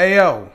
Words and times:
Hey 0.00 0.14
yo, 0.14 0.48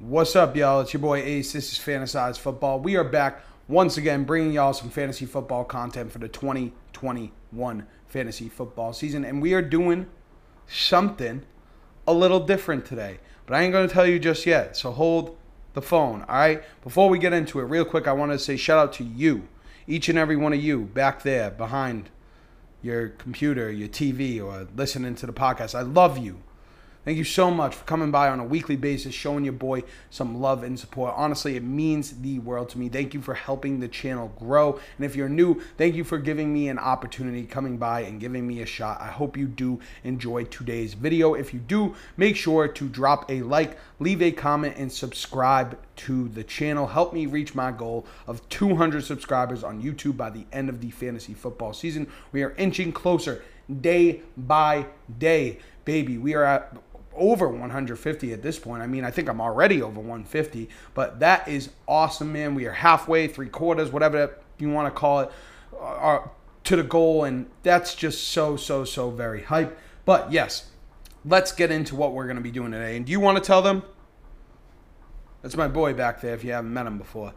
what's 0.00 0.34
up, 0.34 0.56
y'all? 0.56 0.80
It's 0.80 0.92
your 0.92 1.00
boy 1.00 1.20
Ace. 1.20 1.52
This 1.52 1.72
is 1.72 1.78
Fantasize 1.78 2.36
Football. 2.36 2.80
We 2.80 2.96
are 2.96 3.04
back 3.04 3.42
once 3.68 3.96
again 3.96 4.24
bringing 4.24 4.50
y'all 4.50 4.72
some 4.72 4.90
fantasy 4.90 5.24
football 5.24 5.62
content 5.62 6.10
for 6.10 6.18
the 6.18 6.26
2021 6.26 7.86
fantasy 8.08 8.48
football 8.48 8.92
season, 8.92 9.24
and 9.24 9.40
we 9.40 9.54
are 9.54 9.62
doing 9.62 10.08
something 10.66 11.42
a 12.08 12.12
little 12.12 12.40
different 12.40 12.84
today. 12.84 13.20
But 13.46 13.54
I 13.54 13.62
ain't 13.62 13.72
gonna 13.72 13.86
tell 13.86 14.04
you 14.04 14.18
just 14.18 14.44
yet. 14.46 14.76
So 14.76 14.90
hold 14.90 15.36
the 15.74 15.80
phone, 15.80 16.22
all 16.22 16.34
right? 16.34 16.64
Before 16.82 17.08
we 17.08 17.20
get 17.20 17.32
into 17.32 17.60
it, 17.60 17.66
real 17.66 17.84
quick, 17.84 18.08
I 18.08 18.12
want 18.12 18.32
to 18.32 18.38
say 18.40 18.56
shout 18.56 18.78
out 18.78 18.92
to 18.94 19.04
you, 19.04 19.46
each 19.86 20.08
and 20.08 20.18
every 20.18 20.36
one 20.36 20.52
of 20.52 20.60
you 20.60 20.80
back 20.80 21.22
there 21.22 21.52
behind 21.52 22.10
your 22.82 23.10
computer, 23.10 23.70
your 23.70 23.86
TV, 23.86 24.42
or 24.44 24.66
listening 24.74 25.14
to 25.14 25.26
the 25.26 25.32
podcast. 25.32 25.76
I 25.76 25.82
love 25.82 26.18
you. 26.18 26.42
Thank 27.04 27.16
you 27.16 27.24
so 27.24 27.50
much 27.50 27.74
for 27.74 27.84
coming 27.84 28.10
by 28.10 28.28
on 28.28 28.40
a 28.40 28.44
weekly 28.44 28.76
basis, 28.76 29.14
showing 29.14 29.44
your 29.44 29.54
boy 29.54 29.84
some 30.10 30.40
love 30.40 30.62
and 30.62 30.78
support. 30.78 31.14
Honestly, 31.16 31.56
it 31.56 31.62
means 31.62 32.20
the 32.20 32.38
world 32.40 32.68
to 32.70 32.78
me. 32.78 32.88
Thank 32.88 33.14
you 33.14 33.22
for 33.22 33.34
helping 33.34 33.80
the 33.80 33.88
channel 33.88 34.32
grow. 34.38 34.78
And 34.96 35.06
if 35.06 35.16
you're 35.16 35.28
new, 35.28 35.62
thank 35.78 35.94
you 35.94 36.04
for 36.04 36.18
giving 36.18 36.52
me 36.52 36.68
an 36.68 36.78
opportunity 36.78 37.44
coming 37.44 37.78
by 37.78 38.00
and 38.00 38.20
giving 38.20 38.46
me 38.46 38.60
a 38.60 38.66
shot. 38.66 39.00
I 39.00 39.06
hope 39.06 39.36
you 39.36 39.46
do 39.46 39.80
enjoy 40.04 40.44
today's 40.44 40.94
video. 40.94 41.34
If 41.34 41.54
you 41.54 41.60
do, 41.60 41.94
make 42.16 42.36
sure 42.36 42.68
to 42.68 42.88
drop 42.88 43.30
a 43.30 43.42
like, 43.42 43.78
leave 44.00 44.20
a 44.20 44.30
comment, 44.30 44.74
and 44.76 44.92
subscribe 44.92 45.78
to 45.96 46.28
the 46.28 46.44
channel. 46.44 46.88
Help 46.88 47.14
me 47.14 47.26
reach 47.26 47.54
my 47.54 47.72
goal 47.72 48.06
of 48.26 48.46
200 48.48 49.04
subscribers 49.04 49.64
on 49.64 49.82
YouTube 49.82 50.16
by 50.16 50.30
the 50.30 50.44
end 50.52 50.68
of 50.68 50.80
the 50.80 50.90
fantasy 50.90 51.32
football 51.32 51.72
season. 51.72 52.06
We 52.32 52.42
are 52.42 52.54
inching 52.58 52.92
closer 52.92 53.42
day 53.80 54.22
by 54.36 54.86
day. 55.18 55.58
Baby, 55.84 56.18
we 56.18 56.34
are 56.34 56.44
at 56.44 56.76
over 57.18 57.48
150 57.48 58.32
at 58.32 58.42
this 58.42 58.58
point. 58.58 58.82
I 58.82 58.86
mean, 58.86 59.04
I 59.04 59.10
think 59.10 59.28
I'm 59.28 59.40
already 59.40 59.82
over 59.82 60.00
150, 60.00 60.68
but 60.94 61.20
that 61.20 61.48
is 61.48 61.70
awesome, 61.86 62.32
man. 62.32 62.54
We 62.54 62.66
are 62.66 62.72
halfway, 62.72 63.28
three 63.28 63.48
quarters, 63.48 63.90
whatever 63.90 64.36
you 64.58 64.70
want 64.70 64.92
to 64.92 64.98
call 64.98 65.20
it, 65.20 65.32
uh, 65.80 66.20
to 66.64 66.76
the 66.76 66.82
goal, 66.82 67.24
and 67.24 67.48
that's 67.62 67.94
just 67.94 68.28
so, 68.28 68.56
so, 68.56 68.84
so 68.84 69.10
very 69.10 69.42
hype. 69.42 69.78
But 70.04 70.32
yes, 70.32 70.70
let's 71.24 71.52
get 71.52 71.70
into 71.70 71.94
what 71.94 72.12
we're 72.12 72.24
going 72.24 72.36
to 72.36 72.42
be 72.42 72.50
doing 72.50 72.72
today. 72.72 72.96
And 72.96 73.06
do 73.06 73.12
you 73.12 73.20
want 73.20 73.36
to 73.36 73.44
tell 73.44 73.62
them? 73.62 73.82
That's 75.42 75.56
my 75.56 75.68
boy 75.68 75.94
back 75.94 76.20
there 76.20 76.34
if 76.34 76.44
you 76.44 76.52
haven't 76.52 76.72
met 76.72 76.86
him 76.86 76.98
before. 76.98 77.32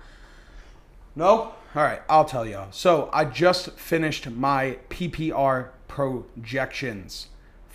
No? 1.16 1.54
All 1.76 1.84
right, 1.84 2.02
I'll 2.10 2.26
tell 2.26 2.46
y'all. 2.46 2.72
So 2.72 3.10
I 3.14 3.26
just 3.26 3.72
finished 3.72 4.30
my 4.30 4.78
PPR 4.90 5.70
projections 5.88 7.28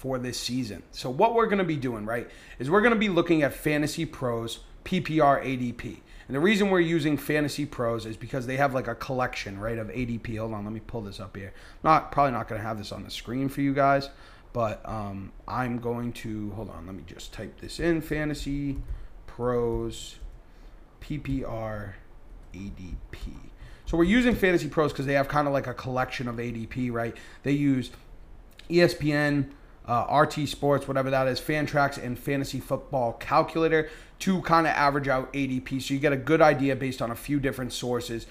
for 0.06 0.20
this 0.20 0.38
season. 0.38 0.84
So 0.92 1.10
what 1.10 1.34
we're 1.34 1.46
going 1.46 1.58
to 1.58 1.64
be 1.64 1.76
doing, 1.76 2.06
right, 2.06 2.30
is 2.60 2.70
we're 2.70 2.80
going 2.80 2.92
to 2.92 2.98
be 2.98 3.08
looking 3.08 3.42
at 3.42 3.52
Fantasy 3.52 4.04
Pros 4.06 4.60
PPR 4.84 5.44
ADP. 5.44 5.98
And 6.28 6.36
the 6.36 6.38
reason 6.38 6.70
we're 6.70 6.78
using 6.78 7.16
Fantasy 7.16 7.66
Pros 7.66 8.06
is 8.06 8.16
because 8.16 8.46
they 8.46 8.56
have 8.56 8.72
like 8.72 8.86
a 8.86 8.94
collection, 8.94 9.58
right, 9.58 9.78
of 9.78 9.88
ADP. 9.88 10.38
Hold 10.38 10.54
on, 10.54 10.62
let 10.62 10.72
me 10.72 10.78
pull 10.78 11.00
this 11.00 11.18
up 11.18 11.36
here. 11.36 11.52
Not 11.82 12.12
probably 12.12 12.32
not 12.32 12.46
going 12.46 12.60
to 12.60 12.66
have 12.66 12.78
this 12.78 12.92
on 12.92 13.02
the 13.02 13.10
screen 13.10 13.48
for 13.48 13.62
you 13.62 13.74
guys, 13.74 14.08
but 14.52 14.80
um, 14.88 15.32
I'm 15.48 15.78
going 15.78 16.12
to 16.12 16.52
hold 16.52 16.70
on. 16.70 16.86
Let 16.86 16.94
me 16.94 17.02
just 17.04 17.32
type 17.32 17.60
this 17.60 17.80
in: 17.80 18.00
Fantasy 18.00 18.78
Pros 19.26 20.16
PPR 21.00 21.94
ADP. 22.54 23.32
So 23.86 23.96
we're 23.96 24.04
using 24.04 24.36
Fantasy 24.36 24.68
Pros 24.68 24.92
because 24.92 25.06
they 25.06 25.14
have 25.14 25.26
kind 25.26 25.48
of 25.48 25.52
like 25.52 25.66
a 25.66 25.74
collection 25.74 26.28
of 26.28 26.36
ADP, 26.36 26.92
right? 26.92 27.16
They 27.42 27.52
use 27.52 27.90
ESPN, 28.70 29.50
uh, 29.86 30.22
RT 30.22 30.48
Sports, 30.48 30.88
whatever 30.88 31.10
that 31.10 31.28
is, 31.28 31.40
Fantrax, 31.40 32.02
and 32.02 32.18
Fantasy 32.18 32.60
Football 32.60 33.14
Calculator 33.14 33.88
to 34.20 34.40
kind 34.42 34.66
of 34.66 34.72
average 34.72 35.08
out 35.08 35.32
ADP. 35.32 35.82
So 35.82 35.94
you 35.94 36.00
get 36.00 36.12
a 36.12 36.16
good 36.16 36.40
idea 36.40 36.74
based 36.76 37.02
on 37.02 37.10
a 37.10 37.14
few 37.14 37.38
different 37.38 37.72
sources, 37.72 38.26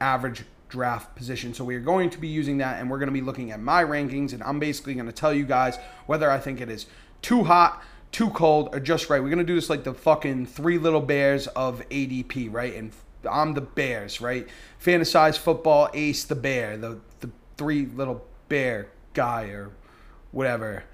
average 0.00 0.44
draft 0.68 1.16
position. 1.16 1.52
So 1.52 1.64
we 1.64 1.74
are 1.74 1.80
going 1.80 2.10
to 2.10 2.18
be 2.18 2.28
using 2.28 2.58
that 2.58 2.80
and 2.80 2.90
we're 2.90 2.98
going 2.98 3.08
to 3.08 3.12
be 3.12 3.20
looking 3.20 3.50
at 3.50 3.60
my 3.60 3.82
rankings 3.84 4.32
and 4.32 4.42
I'm 4.42 4.58
basically 4.58 4.94
going 4.94 5.06
to 5.06 5.12
tell 5.12 5.34
you 5.34 5.44
guys 5.44 5.78
whether 6.06 6.30
I 6.30 6.38
think 6.38 6.60
it 6.60 6.68
is 6.68 6.86
too 7.22 7.44
hot, 7.44 7.82
too 8.12 8.30
cold, 8.30 8.70
or 8.72 8.80
just 8.80 9.10
right. 9.10 9.20
We're 9.20 9.28
going 9.28 9.38
to 9.38 9.44
do 9.44 9.56
this 9.56 9.68
like 9.68 9.84
the 9.84 9.94
fucking 9.94 10.46
three 10.46 10.78
little 10.78 11.00
bears 11.00 11.48
of 11.48 11.82
ADP, 11.90 12.52
right? 12.52 12.74
And 12.74 12.92
I'm 13.28 13.54
the 13.54 13.60
bears, 13.60 14.20
right? 14.20 14.48
Fantasize 14.82 15.36
football, 15.36 15.90
ace 15.92 16.24
the 16.24 16.34
bear, 16.34 16.76
the, 16.76 17.00
the 17.20 17.30
three 17.56 17.86
little 17.86 18.24
bear 18.48 18.88
guy 19.12 19.44
or 19.46 19.70
whatever. 20.30 20.84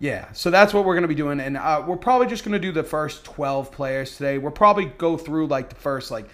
Yeah, 0.00 0.32
so 0.32 0.50
that's 0.50 0.72
what 0.72 0.86
we're 0.86 0.94
going 0.94 1.02
to 1.02 1.08
be 1.08 1.14
doing. 1.14 1.40
And 1.40 1.58
uh, 1.58 1.84
we're 1.86 1.98
probably 1.98 2.26
just 2.26 2.42
going 2.42 2.54
to 2.54 2.58
do 2.58 2.72
the 2.72 2.82
first 2.82 3.22
12 3.24 3.70
players 3.70 4.16
today. 4.16 4.38
We'll 4.38 4.50
probably 4.50 4.86
go 4.86 5.18
through 5.18 5.48
like 5.48 5.68
the 5.68 5.74
first 5.74 6.10
like 6.10 6.26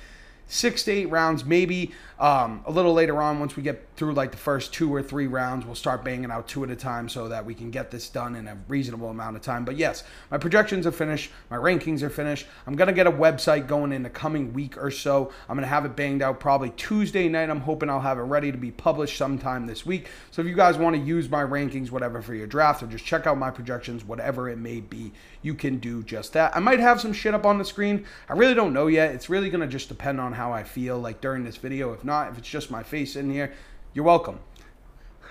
six 0.49 0.85
to 0.85 0.93
eight 0.93 1.07
rounds, 1.07 1.45
maybe 1.45 1.93
um, 2.19 2.63
a 2.65 2.71
little 2.71 2.95
later 2.95 3.21
on 3.21 3.41
once 3.41 3.57
we 3.57 3.63
get 3.63 3.87
through 3.97 4.15
like 4.15 4.31
the 4.31 4.37
first 4.37 4.73
two 4.73 4.95
or 4.95 5.03
three 5.03 5.27
rounds 5.27 5.67
we'll 5.67 5.75
start 5.75 6.03
banging 6.03 6.31
out 6.31 6.49
two 6.49 6.65
at 6.65 6.71
a 6.71 6.77
time 6.77 7.09
so 7.09 7.29
that 7.29 7.45
we 7.45 7.55
can 7.55 7.71
get 7.71 7.91
this 7.91 8.09
done 8.09 8.35
in 8.37 8.49
a 8.49 8.57
reasonable 8.69 9.11
amount 9.11 9.37
of 9.37 9.43
time. 9.43 9.65
But 9.65 9.77
yes 9.77 10.05
my 10.31 10.39
projections 10.39 10.87
are 10.87 10.93
finished. 10.93 11.31
My 11.51 11.57
rankings 11.57 12.03
are 12.03 12.11
finished. 12.11 12.47
I'm 12.67 12.75
to 12.75 12.93
get 12.93 13.07
a 13.07 13.13
website 13.13 13.67
going 13.67 13.93
in 13.93 14.03
the 14.03 14.11
coming 14.11 14.53
week 14.53 14.83
or 14.83 14.91
so. 14.91 15.33
I'm 15.49 15.57
to 15.59 15.67
have 15.67 15.85
it 15.85 15.95
banged 15.95 16.23
out 16.23 16.41
probably 16.41 16.71
tuesday 16.71 17.29
night. 17.29 17.51
I'm 17.51 17.61
hoping 17.61 17.91
i'll 17.91 18.01
have 18.01 18.19
it 18.19 18.23
ready 18.23 18.51
to 18.51 18.59
be 18.59 18.71
published 18.71 19.19
sometime 19.19 19.67
this 19.67 19.85
week. 19.85 20.09
So 20.31 20.41
if 20.41 20.49
you 20.49 20.55
guys 20.55 20.79
want 20.79 20.97
to 20.97 21.03
use 21.03 21.29
my 21.29 21.43
rankings 21.43 21.91
whatever 21.91 22.23
for 22.23 22.35
your 22.35 22.47
draft 22.47 22.83
or 22.83 22.87
just 22.87 23.05
check 23.05 23.27
out 23.27 23.37
my 23.37 23.51
projections 23.51 24.05
whatever 24.05 24.49
it 24.49 24.59
may 24.59 24.81
be 24.81 25.13
you 25.47 25.55
can 25.55 25.79
do 25.79 26.03
just 26.03 26.33
that 26.33 26.55
i 26.57 26.61
might 26.61 26.81
have 26.81 27.01
some 27.01 27.13
shit 27.13 27.35
up 27.35 27.47
on 27.47 27.59
the 27.59 27.65
screen 27.65 28.05
i 28.29 28.33
really 28.33 28.55
don't 28.55 28.73
know 28.73 28.87
yet 28.87 29.15
it's 29.15 29.29
really 29.31 29.49
going 29.49 29.61
to 29.61 29.67
just 29.67 29.89
depend 29.89 30.21
on 30.21 30.33
how 30.33 30.53
i 30.53 30.63
feel 30.63 30.99
like 30.99 31.21
during 31.21 31.45
this 31.45 31.57
video 31.57 31.93
if 31.93 32.05
not, 32.05 32.31
if 32.31 32.39
it's 32.39 32.49
just 32.49 32.71
my 32.71 32.83
face 32.83 33.17
in 33.17 33.31
here, 33.31 33.53
you're 33.95 34.05
welcome. 34.05 34.41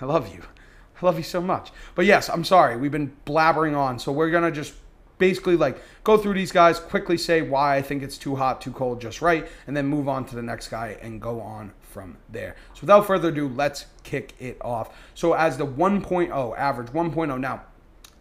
I 0.00 0.04
love 0.04 0.34
you. 0.34 0.42
I 1.00 1.06
love 1.06 1.16
you 1.16 1.22
so 1.22 1.40
much. 1.40 1.70
But 1.94 2.06
yes, 2.06 2.28
I'm 2.28 2.44
sorry. 2.44 2.76
We've 2.76 2.92
been 2.92 3.16
blabbering 3.24 3.76
on. 3.76 3.98
So 3.98 4.12
we're 4.12 4.30
going 4.30 4.44
to 4.44 4.50
just 4.50 4.74
basically 5.18 5.56
like 5.56 5.80
go 6.04 6.18
through 6.18 6.34
these 6.34 6.52
guys, 6.52 6.78
quickly 6.78 7.16
say 7.16 7.42
why 7.42 7.76
I 7.76 7.82
think 7.82 8.02
it's 8.02 8.18
too 8.18 8.36
hot, 8.36 8.60
too 8.60 8.72
cold, 8.72 9.00
just 9.00 9.22
right, 9.22 9.46
and 9.66 9.76
then 9.76 9.86
move 9.86 10.08
on 10.08 10.24
to 10.26 10.36
the 10.36 10.42
next 10.42 10.68
guy 10.68 10.98
and 11.00 11.20
go 11.20 11.40
on 11.40 11.72
from 11.80 12.18
there. 12.28 12.56
So 12.74 12.82
without 12.82 13.06
further 13.06 13.28
ado, 13.28 13.48
let's 13.48 13.86
kick 14.02 14.34
it 14.38 14.58
off. 14.60 14.94
So 15.14 15.32
as 15.32 15.56
the 15.56 15.66
1.0 15.66 16.58
average 16.58 16.88
1.0 16.88 17.40
now, 17.40 17.62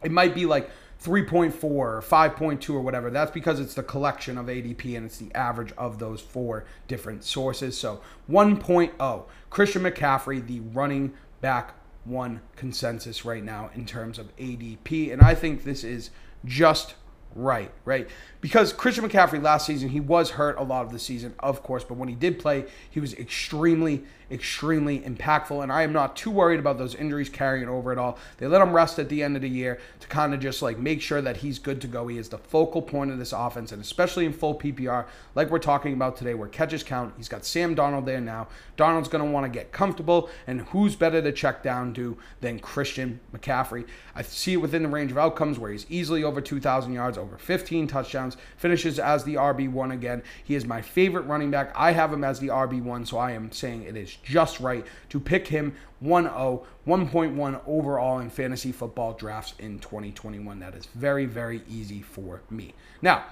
it 0.03 0.12
might 0.12 0.35
be 0.35 0.45
like 0.45 0.69
3.4 1.05 1.63
or 1.63 2.01
5.2 2.01 2.73
or 2.73 2.81
whatever. 2.81 3.11
That's 3.11 3.31
because 3.31 3.59
it's 3.59 3.75
the 3.75 3.83
collection 3.83 4.38
of 4.38 4.47
ADP 4.47 4.97
and 4.97 5.05
it's 5.05 5.17
the 5.17 5.33
average 5.35 5.71
of 5.77 5.99
those 5.99 6.19
four 6.19 6.66
different 6.88 7.23
sources. 7.23 7.77
So 7.77 8.01
1.0, 8.29 9.23
Christian 9.49 9.83
McCaffrey, 9.83 10.45
the 10.45 10.61
running 10.61 11.13
back 11.41 11.75
one 12.05 12.41
consensus 12.55 13.23
right 13.23 13.44
now 13.44 13.69
in 13.75 13.85
terms 13.85 14.17
of 14.17 14.35
ADP. 14.38 15.13
And 15.13 15.21
I 15.21 15.35
think 15.35 15.63
this 15.63 15.83
is 15.83 16.09
just 16.44 16.95
right, 17.35 17.72
right? 17.84 18.07
Because 18.41 18.72
Christian 18.72 19.07
McCaffrey 19.07 19.41
last 19.41 19.66
season, 19.66 19.90
he 19.90 20.00
was 20.00 20.31
hurt 20.31 20.57
a 20.57 20.63
lot 20.63 20.85
of 20.85 20.91
the 20.91 21.00
season, 21.00 21.35
of 21.40 21.62
course, 21.62 21.84
but 21.84 21.97
when 21.97 22.07
he 22.07 22.16
did 22.16 22.40
play, 22.40 22.66
he 22.90 23.00
was 23.00 23.13
extremely, 23.16 24.03
extremely 24.31 25.00
impactful. 25.00 25.62
And 25.62 25.72
I 25.72 25.81
am 25.81 25.91
not 25.91 26.16
too 26.16 26.31
worried 26.31 26.59
about 26.59 26.78
those 26.78 26.95
injuries 26.95 27.28
carrying 27.28 27.68
over 27.68 27.91
at 27.91 27.97
all. 27.97 28.18
They 28.38 28.47
let 28.47 28.62
him 28.62 28.72
rest 28.72 29.00
at 29.00 29.09
the 29.09 29.22
end 29.22 29.35
of 29.35 29.41
the 29.41 29.50
year 29.50 29.79
to 30.00 30.07
kind 30.07 30.34
of 30.34 30.40
just 30.40 30.62
like 30.62 30.78
make 30.78 31.01
sure 31.01 31.22
that 31.22 31.38
he's 31.38 31.59
good 31.59 31.81
to 31.81 31.88
go. 31.88 32.07
He 32.07 32.18
is 32.18 32.29
the 32.29 32.38
focal 32.38 32.81
point 32.81 33.12
of 33.12 33.18
this 33.18 33.34
offense, 33.34 33.72
and 33.72 33.81
especially 33.81 34.25
in 34.25 34.34
full 34.34 34.57
PPR, 34.57 35.06
like 35.34 35.50
we're 35.50 35.59
talking 35.59 35.94
about 35.94 36.16
today, 36.16 36.35
where 36.35 36.47
catches 36.47 36.84
count. 36.84 37.13
He's 37.18 37.28
got 37.28 37.45
Sam 37.45 37.75
Darnold 37.75 38.06
there 38.06 38.22
now. 38.22 38.47
Darnold's 38.78 39.09
going 39.09 39.25
to 39.25 39.31
want 39.31 39.45
to 39.45 39.50
get 39.50 39.72
comfortable, 39.72 40.29
and 40.47 40.62
who's 40.62 40.95
better 40.95 41.22
to 41.22 41.31
check 41.31 41.63
down 41.63 41.94
to 41.95 42.18
than 42.41 42.59
Christian 42.59 43.19
McCaffrey? 43.34 43.88
I 44.16 44.22
see 44.22 44.53
it 44.53 44.57
within 44.57 44.84
the 44.84 44.90
range 44.90 45.12
of 45.12 45.18
outcomes 45.18 45.57
where 45.57 45.72
he's 45.72 45.85
easily 45.90 46.24
over 46.24 46.41
2,000 46.41 46.94
yards, 46.94 47.18
over 47.25 47.38
15 47.38 47.88
touchdowns, 47.88 48.38
finishes 48.58 49.00
as 49.00 49.24
the 49.24 49.36
RB1 49.36 49.92
again. 49.92 50.24
He 50.44 50.56
is 50.56 50.66
my 50.66 50.81
favorite 50.81 51.24
running 51.24 51.51
back. 51.51 51.72
I 51.75 51.92
have 51.92 52.13
him 52.13 52.24
as 52.24 52.39
the 52.39 52.48
RB1, 52.48 53.07
so 53.07 53.18
I 53.18 53.31
am 53.31 53.51
saying 53.51 53.83
it 53.83 53.98
is 53.98 54.16
just 54.24 54.60
right 54.60 54.86
to 55.10 55.19
pick 55.19 55.48
him 55.48 55.75
1 56.00 56.24
0, 56.24 56.66
1.1 56.88 57.62
overall 57.66 58.19
in 58.19 58.30
fantasy 58.30 58.72
football 58.72 59.13
drafts 59.13 59.54
in 59.60 59.80
2021. 59.80 60.60
That 60.60 60.75
is 60.75 60.86
very, 60.88 61.25
very 61.25 61.63
easy 61.69 62.01
for 62.01 62.42
me. 62.50 62.74
Now, 63.01 63.25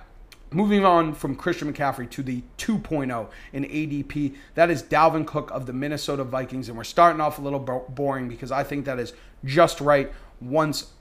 Moving 0.51 0.85
on 0.85 1.15
from 1.15 1.35
Christian 1.35 1.73
McCaffrey 1.73 2.07
to 2.11 2.21
the 2.21 2.43
2.0 2.59 3.27
in 3.53 3.63
ADP, 3.63 4.35
that 4.53 4.69
is 4.69 4.83
Dalvin 4.83 5.25
Cook 5.25 5.49
of 5.49 5.65
the 5.65 5.73
Minnesota 5.73 6.23
Vikings. 6.23 6.69
And 6.69 6.77
we're 6.77 6.83
starting 6.83 7.19
off 7.19 7.39
a 7.39 7.41
little 7.41 7.57
boring 7.89 8.27
because 8.27 8.51
I 8.51 8.63
think 8.63 8.85
that 8.85 8.99
is 8.99 9.13
just 9.43 9.81
right 9.81 10.13
once 10.39 10.91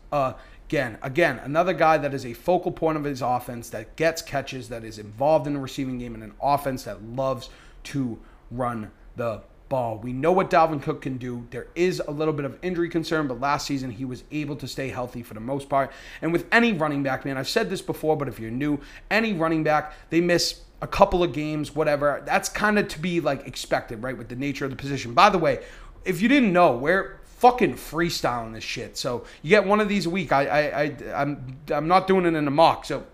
again. 0.73 0.97
Again, 1.03 1.39
another 1.45 1.75
guy 1.75 1.99
that 1.99 2.15
is 2.15 2.25
a 2.25 2.33
focal 2.33 2.73
point 2.73 2.97
of 2.97 3.05
his 3.05 3.21
offense 3.21 3.69
that 3.69 3.95
gets 3.97 4.23
catches, 4.23 4.71
that 4.71 4.85
is 4.85 4.99
involved 4.99 5.47
in 5.47 5.53
the 5.53 5.61
receiving 5.61 5.99
game, 5.99 6.15
and 6.15 6.25
an 6.25 6.33
offense 6.41 6.85
that 6.85 7.05
loves 7.05 7.51
to 7.85 8.19
run 8.51 8.91
the 9.17 9.43
ball. 9.69 9.99
We 9.99 10.15
know 10.15 10.33
what 10.33 10.49
Dalvin 10.49 10.83
Cook 10.83 11.03
can 11.03 11.19
do. 11.19 11.47
There 11.51 11.67
is 11.75 12.01
a 12.01 12.11
little 12.11 12.33
bit 12.33 12.47
of 12.47 12.59
injury 12.63 12.89
concern, 12.89 13.29
but 13.29 13.39
last 13.39 13.67
season 13.67 13.91
he 13.91 14.07
was 14.07 14.25
able 14.31 14.57
to 14.57 14.67
stay 14.67 14.89
healthy 14.89 15.23
for 15.23 15.35
the 15.35 15.41
most 15.41 15.69
part. 15.69 15.93
And 16.23 16.33
with 16.33 16.47
any 16.51 16.73
running 16.73 17.03
back, 17.03 17.27
man, 17.27 17.37
I've 17.37 17.51
said 17.51 17.69
this 17.69 17.83
before, 17.83 18.17
but 18.17 18.27
if 18.27 18.41
you're 18.41 18.51
new, 18.51 18.79
any 19.11 19.35
running 19.35 19.63
back, 19.63 19.93
they 20.09 20.23
miss 20.23 20.63
a 20.81 20.87
couple 20.87 21.23
of 21.23 21.35
games, 21.35 21.75
whatever. 21.75 22.23
That's 22.25 22.49
kind 22.49 22.79
of 22.79 22.89
to 22.89 22.99
be 22.99 23.21
like 23.21 23.47
expected, 23.47 24.03
right? 24.03 24.17
With 24.17 24.31
the 24.31 24.37
nature 24.37 24.65
of 24.65 24.71
the 24.71 24.77
position. 24.79 25.13
By 25.13 25.29
the 25.29 25.39
way, 25.39 25.63
if 26.07 26.23
you 26.23 26.29
didn't 26.29 26.55
know, 26.55 26.75
we're 26.75 27.21
fucking 27.43 27.75
freestyling 27.75 28.55
this 28.55 28.63
shit. 28.63 28.97
So 28.97 29.25
you 29.43 29.51
get 29.51 29.67
one 29.67 29.81
of 29.81 29.89
these 29.89 30.07
a 30.07 30.11
week. 30.11 30.31
I, 30.31 30.47
I, 30.47 30.83
I 30.83 30.97
I'm, 31.13 31.59
I'm 31.73 31.89
not 31.89 32.07
doing 32.07 32.25
it 32.25 32.35
in 32.35 32.47
a 32.47 32.53
mock. 32.53 32.85
So 32.85 33.05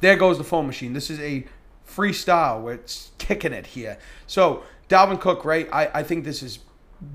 there 0.00 0.14
goes 0.14 0.38
the 0.38 0.44
phone 0.44 0.68
machine. 0.68 0.92
This 0.92 1.10
is 1.10 1.18
a 1.18 1.44
freestyle 1.84 2.62
where 2.62 2.74
it's 2.74 3.10
kicking 3.18 3.52
it 3.52 3.66
here. 3.66 3.98
So 4.28 4.62
Dalvin 4.88 5.18
Cook, 5.18 5.44
right? 5.44 5.68
I, 5.72 5.90
I 5.92 6.02
think 6.04 6.24
this 6.24 6.40
is 6.40 6.60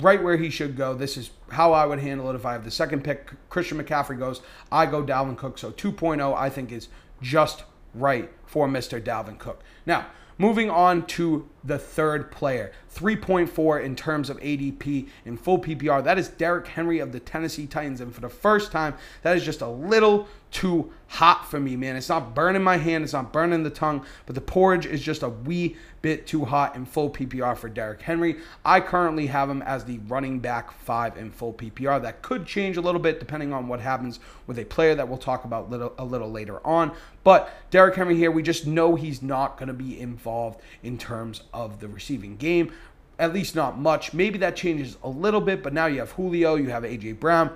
right 0.01 0.21
where 0.21 0.36
he 0.36 0.50
should 0.50 0.75
go. 0.75 0.95
This 0.95 1.15
is 1.15 1.31
how 1.48 1.71
I 1.71 1.86
would 1.86 2.00
handle 2.00 2.30
it 2.30 2.36
if 2.36 2.45
I 2.45 2.51
have 2.51 2.66
the 2.66 2.71
second 2.71 3.01
pick. 3.06 3.31
Christian 3.48 3.81
McCaffrey 3.81 4.19
goes. 4.19 4.42
I 4.69 4.86
go 4.86 5.01
Dalvin 5.01 5.38
Cook. 5.38 5.57
So 5.57 5.71
2.0 5.71 6.36
I 6.36 6.50
think 6.50 6.74
is 6.74 6.89
just 7.21 7.63
right 7.94 8.30
for 8.45 8.68
Mr. 8.68 9.01
Dalvin 9.01 9.39
Cook. 9.39 9.63
Now, 9.86 10.07
moving 10.38 10.69
on 10.69 11.06
to 11.06 11.48
the 11.63 11.77
third 11.77 12.31
player. 12.31 12.71
3.4 12.94 13.83
in 13.83 13.95
terms 13.95 14.30
of 14.30 14.39
ADP 14.39 15.07
in 15.25 15.38
full 15.38 15.60
PPR. 15.60 16.04
That 16.04 16.19
is 16.19 16.30
Derrick 16.30 16.68
Henry 16.68 17.00
of 17.00 17.12
the 17.12 17.19
Tennessee 17.19 17.65
Titans. 17.65 18.01
And 18.01 18.13
for 18.13 18.21
the 18.21 18.30
first 18.30 18.71
time, 18.71 18.95
that 19.24 19.36
is 19.36 19.44
just 19.44 19.62
a 19.62 19.68
little 19.68 20.27
too 20.51 20.92
hot 21.07 21.50
for 21.50 21.60
me, 21.60 21.75
man. 21.75 21.95
It's 21.95 22.10
not 22.10 22.36
burning 22.36 22.63
my 22.63 22.77
hand, 22.77 23.04
it's 23.04 23.13
not 23.13 23.33
burning 23.33 23.63
the 23.63 23.69
tongue, 23.69 24.06
but 24.25 24.36
the 24.36 24.42
porridge 24.42 24.86
is 24.86 25.01
just 25.01 25.24
a 25.24 25.30
wee 25.30 25.75
bit 26.04 26.27
too 26.27 26.45
hot 26.45 26.75
in 26.75 26.86
full 26.86 27.10
PPR 27.10 27.57
for 27.57 27.69
Derrick 27.69 28.01
Henry. 28.01 28.38
I 28.63 28.80
currently 28.80 29.27
have 29.27 29.50
him 29.50 29.62
as 29.62 29.86
the 29.86 30.00
running 30.07 30.39
back 30.39 30.71
five 30.71 31.18
in 31.18 31.31
full 31.31 31.54
PPR. 31.54 32.01
That 32.01 32.21
could 32.21 32.45
change 32.45 32.77
a 32.77 32.81
little 32.81 33.01
bit 33.01 33.19
depending 33.19 33.54
on 33.54 33.68
what 33.68 33.80
happens 33.80 34.19
with 34.45 34.59
a 34.59 34.66
player 34.66 34.95
that 34.95 35.07
we'll 35.07 35.18
talk 35.18 35.45
about 35.45 35.69
little, 35.69 35.94
a 35.98 36.06
little 36.06 36.30
later 36.30 36.66
on. 36.66 36.92
But 37.24 37.51
Derrick 37.71 37.95
Henry 37.95 38.18
here, 38.18 38.31
we 38.31 38.44
just 38.44 38.68
know 38.68 38.95
he's 38.95 39.21
not 39.21 39.57
going 39.57 39.68
to 39.68 39.74
be 39.74 40.00
involved 40.00 40.62
in 40.83 40.98
terms 40.98 41.44
of 41.53 41.79
the 41.79 41.88
receiving 41.88 42.38
game. 42.38 42.71
At 43.19 43.33
least 43.33 43.55
not 43.55 43.77
much. 43.77 44.13
Maybe 44.13 44.39
that 44.39 44.55
changes 44.55 44.97
a 45.03 45.09
little 45.09 45.41
bit, 45.41 45.61
but 45.61 45.73
now 45.73 45.85
you 45.85 46.00
have 46.00 46.11
Julio, 46.11 46.55
you 46.55 46.69
have 46.69 46.83
AJ 46.83 47.19
Brown. 47.19 47.55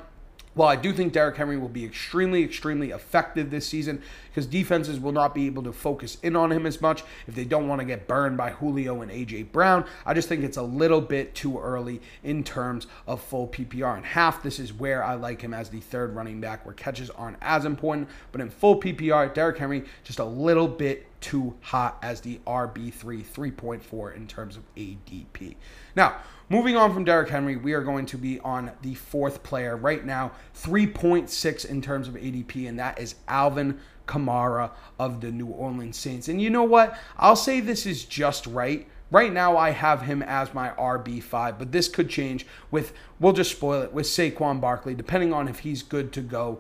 Well, 0.58 0.68
I 0.68 0.76
do 0.76 0.92
think 0.92 1.14
Derrick 1.14 1.38
Henry 1.38 1.56
will 1.56 1.70
be 1.70 1.86
extremely, 1.86 2.44
extremely 2.44 2.90
effective 2.90 3.52
this 3.52 3.68
season 3.68 4.02
because 4.26 4.48
defenses 4.48 5.00
will 5.00 5.12
not 5.12 5.36
be 5.36 5.46
able 5.46 5.62
to 5.62 5.72
focus 5.72 6.18
in 6.24 6.36
on 6.36 6.52
him 6.52 6.66
as 6.66 6.82
much 6.82 7.04
if 7.28 7.36
they 7.36 7.46
don't 7.46 7.68
want 7.68 7.80
to 7.80 7.86
get 7.86 8.08
burned 8.08 8.38
by 8.38 8.50
Julio 8.50 9.04
and 9.04 9.12
AJ 9.12 9.52
Brown. 9.52 9.86
I 10.04 10.16
just 10.16 10.28
think 10.28 10.44
it's 10.44 10.58
a 10.58 10.64
little 10.64 11.00
bit 11.00 11.36
too 11.36 11.60
early 11.60 12.02
in 12.24 12.44
terms 12.44 12.88
of 13.06 13.22
full 13.22 13.48
PPR. 13.48 13.98
And 13.98 14.06
half, 14.06 14.42
this 14.42 14.58
is 14.58 14.74
where 14.74 15.04
I 15.04 15.14
like 15.14 15.42
him 15.42 15.54
as 15.54 15.70
the 15.70 15.80
third 15.80 16.16
running 16.16 16.42
back, 16.42 16.66
where 16.66 16.74
catches 16.74 17.12
aren't 17.12 17.38
as 17.40 17.64
important. 17.64 18.10
But 18.32 18.42
in 18.42 18.50
full 18.50 18.80
PPR, 18.82 19.32
Derrick 19.36 19.60
Henry 19.60 19.86
just 20.04 20.18
a 20.18 20.26
little 20.26 20.68
bit 20.68 21.06
too 21.22 21.56
hot 21.62 22.00
as 22.02 22.22
the 22.22 22.40
RB3, 22.48 23.24
3.4 23.24 24.16
in 24.16 24.28
terms 24.28 24.58
of 24.58 24.64
ADP. 24.76 25.56
Now, 25.96 26.18
moving 26.50 26.78
on 26.78 26.94
from 26.94 27.04
Derrick 27.04 27.30
Henry, 27.30 27.56
we 27.56 27.74
are 27.74 27.84
going 27.84 28.06
to 28.08 28.18
be 28.18 28.40
on 28.40 28.72
the 28.82 28.96
fourth 28.96 29.44
player 29.44 29.76
right 29.76 30.06
now, 30.06 30.32
3.6 30.56 31.66
in 31.66 31.82
terms 31.82 32.08
of 32.08 32.16
ADP, 32.16 32.68
and 32.68 32.80
that 32.80 33.00
is 33.00 33.16
Alvin 33.28 33.80
Kamara 34.08 34.72
of 35.00 35.22
the 35.22 35.32
New 35.32 35.48
Orleans 35.48 35.98
Saints. 35.98 36.28
And 36.28 36.42
you 36.42 36.50
know 36.50 36.64
what? 36.64 36.98
I'll 37.18 37.36
say 37.36 37.60
this 37.60 37.86
is 37.86 38.06
just 38.06 38.48
right. 38.48 38.88
Right 39.10 39.32
now, 39.32 39.56
I 39.56 39.70
have 39.72 40.02
him 40.02 40.22
as 40.22 40.54
my 40.54 40.70
RB5, 40.72 41.58
but 41.58 41.72
this 41.72 41.88
could 41.88 42.10
change 42.10 42.46
with, 42.72 42.94
we'll 43.20 43.34
just 43.34 43.52
spoil 43.52 43.82
it, 43.84 43.94
with 43.94 44.06
Saquon 44.06 44.60
Barkley, 44.60 44.96
depending 44.96 45.32
on 45.32 45.48
if 45.48 45.60
he's 45.60 45.82
good 45.82 46.12
to 46.14 46.22
go 46.22 46.60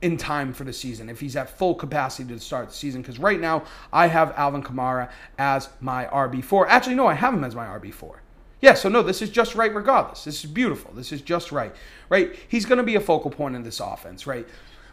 in 0.00 0.16
time 0.16 0.52
for 0.52 0.62
the 0.62 0.72
season, 0.72 1.08
if 1.08 1.18
he's 1.18 1.34
at 1.34 1.50
full 1.50 1.74
capacity 1.74 2.32
to 2.32 2.38
start 2.38 2.68
the 2.68 2.74
season. 2.74 3.02
Because 3.02 3.18
right 3.18 3.40
now, 3.40 3.64
I 3.92 4.06
have 4.06 4.32
Alvin 4.36 4.62
Kamara 4.62 5.10
as 5.36 5.68
my 5.80 6.04
RB4. 6.06 6.66
Actually, 6.68 6.94
no, 6.94 7.08
I 7.08 7.14
have 7.14 7.34
him 7.34 7.42
as 7.42 7.56
my 7.56 7.66
RB4. 7.66 8.18
Yeah, 8.60 8.74
so 8.74 8.88
no, 8.88 9.02
this 9.02 9.22
is 9.22 9.30
just 9.30 9.54
right 9.54 9.72
regardless. 9.72 10.24
This 10.24 10.44
is 10.44 10.50
beautiful. 10.50 10.92
This 10.92 11.12
is 11.12 11.22
just 11.22 11.52
right, 11.52 11.74
right? 12.08 12.34
He's 12.48 12.66
going 12.66 12.78
to 12.78 12.84
be 12.84 12.96
a 12.96 13.00
focal 13.00 13.30
point 13.30 13.54
in 13.54 13.62
this 13.62 13.80
offense, 13.80 14.26
right? 14.26 14.46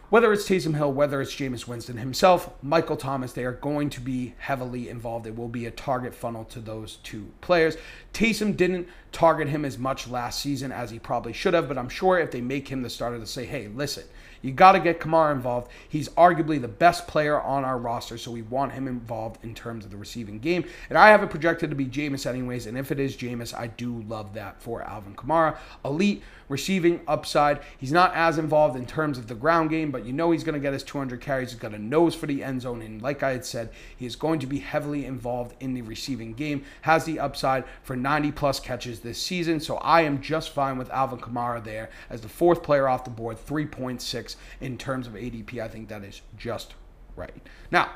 Whether 0.09 0.31
it's 0.31 0.47
Taysom 0.47 0.75
Hill, 0.75 0.93
whether 0.93 1.19
it's 1.19 1.33
Jameis 1.33 1.67
Winston 1.67 1.97
himself, 1.97 2.51
Michael 2.61 2.95
Thomas, 2.95 3.33
they 3.33 3.43
are 3.43 3.53
going 3.53 3.89
to 3.89 3.99
be 4.01 4.35
heavily 4.37 4.87
involved. 4.87 5.25
It 5.25 5.35
will 5.35 5.47
be 5.47 5.65
a 5.65 5.71
target 5.71 6.13
funnel 6.13 6.45
to 6.45 6.59
those 6.59 6.97
two 6.97 7.31
players. 7.41 7.75
Taysom 8.13 8.55
didn't 8.55 8.87
target 9.15 9.47
him 9.47 9.63
as 9.63 9.77
much 9.77 10.09
last 10.09 10.41
season 10.41 10.73
as 10.73 10.91
he 10.91 10.99
probably 10.99 11.31
should 11.31 11.53
have, 11.53 11.69
but 11.69 11.77
I'm 11.77 11.87
sure 11.87 12.19
if 12.19 12.31
they 12.31 12.41
make 12.41 12.67
him 12.67 12.81
the 12.81 12.89
starter, 12.89 13.17
to 13.17 13.25
say, 13.25 13.45
hey, 13.45 13.69
listen, 13.69 14.03
you 14.41 14.51
got 14.51 14.73
to 14.73 14.79
get 14.79 14.99
Kamara 14.99 15.31
involved. 15.31 15.71
He's 15.87 16.09
arguably 16.09 16.61
the 16.61 16.67
best 16.67 17.07
player 17.07 17.39
on 17.39 17.63
our 17.63 17.77
roster, 17.77 18.17
so 18.17 18.29
we 18.29 18.41
want 18.41 18.73
him 18.73 18.87
involved 18.87 19.43
in 19.43 19.55
terms 19.55 19.85
of 19.85 19.91
the 19.91 19.97
receiving 19.97 20.39
game. 20.39 20.65
And 20.89 20.97
I 20.97 21.09
have 21.09 21.23
it 21.23 21.29
projected 21.29 21.69
to 21.69 21.75
be 21.75 21.85
Jameis 21.85 22.27
anyways, 22.27 22.67
and 22.67 22.77
if 22.77 22.91
it 22.91 22.99
is 22.99 23.15
Jameis, 23.15 23.57
I 23.57 23.67
do 23.67 24.03
love 24.07 24.33
that 24.33 24.61
for 24.61 24.83
Alvin 24.83 25.15
Kamara. 25.15 25.57
Elite 25.83 26.21
receiving 26.47 27.01
upside. 27.07 27.59
He's 27.77 27.91
not 27.91 28.13
as 28.13 28.37
involved 28.37 28.75
in 28.75 28.85
terms 28.85 29.17
of 29.17 29.27
the 29.27 29.33
ground 29.33 29.69
game, 29.69 29.89
but 29.89 30.05
you 30.05 30.13
know 30.13 30.31
he's 30.31 30.43
going 30.43 30.53
to 30.53 30.59
get 30.59 30.73
his 30.73 30.83
200 30.83 31.21
carries. 31.21 31.51
He's 31.51 31.59
got 31.59 31.73
a 31.73 31.79
nose 31.79 32.13
for 32.13 32.27
the 32.27 32.43
end 32.43 32.61
zone, 32.61 32.81
and 32.81 33.01
like 33.01 33.23
I 33.23 33.31
had 33.31 33.45
said, 33.45 33.71
he 33.97 34.05
is 34.05 34.15
going 34.15 34.39
to 34.41 34.47
be 34.47 34.59
heavily 34.59 35.05
involved 35.05 35.55
in 35.59 35.73
the 35.73 35.81
receiving 35.81 36.33
game. 36.33 36.63
Has 36.81 37.05
the 37.05 37.19
upside 37.19 37.63
for 37.81 37.95
90 37.95 38.31
plus 38.33 38.59
catches 38.59 38.99
this 39.05 39.21
season, 39.21 39.61
so 39.61 39.77
I 39.77 40.01
am 40.01 40.21
just 40.21 40.49
fine 40.49 40.77
with 40.77 40.89
Alvin 40.89 41.19
Kamara 41.19 41.63
there 41.63 41.89
as 42.09 42.21
the 42.21 42.27
fourth 42.27 42.61
player 42.61 42.89
off 42.89 43.05
the 43.05 43.09
board, 43.09 43.37
3.6 43.37 44.35
in 44.59 44.77
terms 44.77 45.07
of 45.07 45.13
ADP. 45.13 45.59
I 45.61 45.69
think 45.69 45.87
that 45.87 46.03
is 46.03 46.21
just 46.37 46.75
right. 47.15 47.33
Now, 47.71 47.89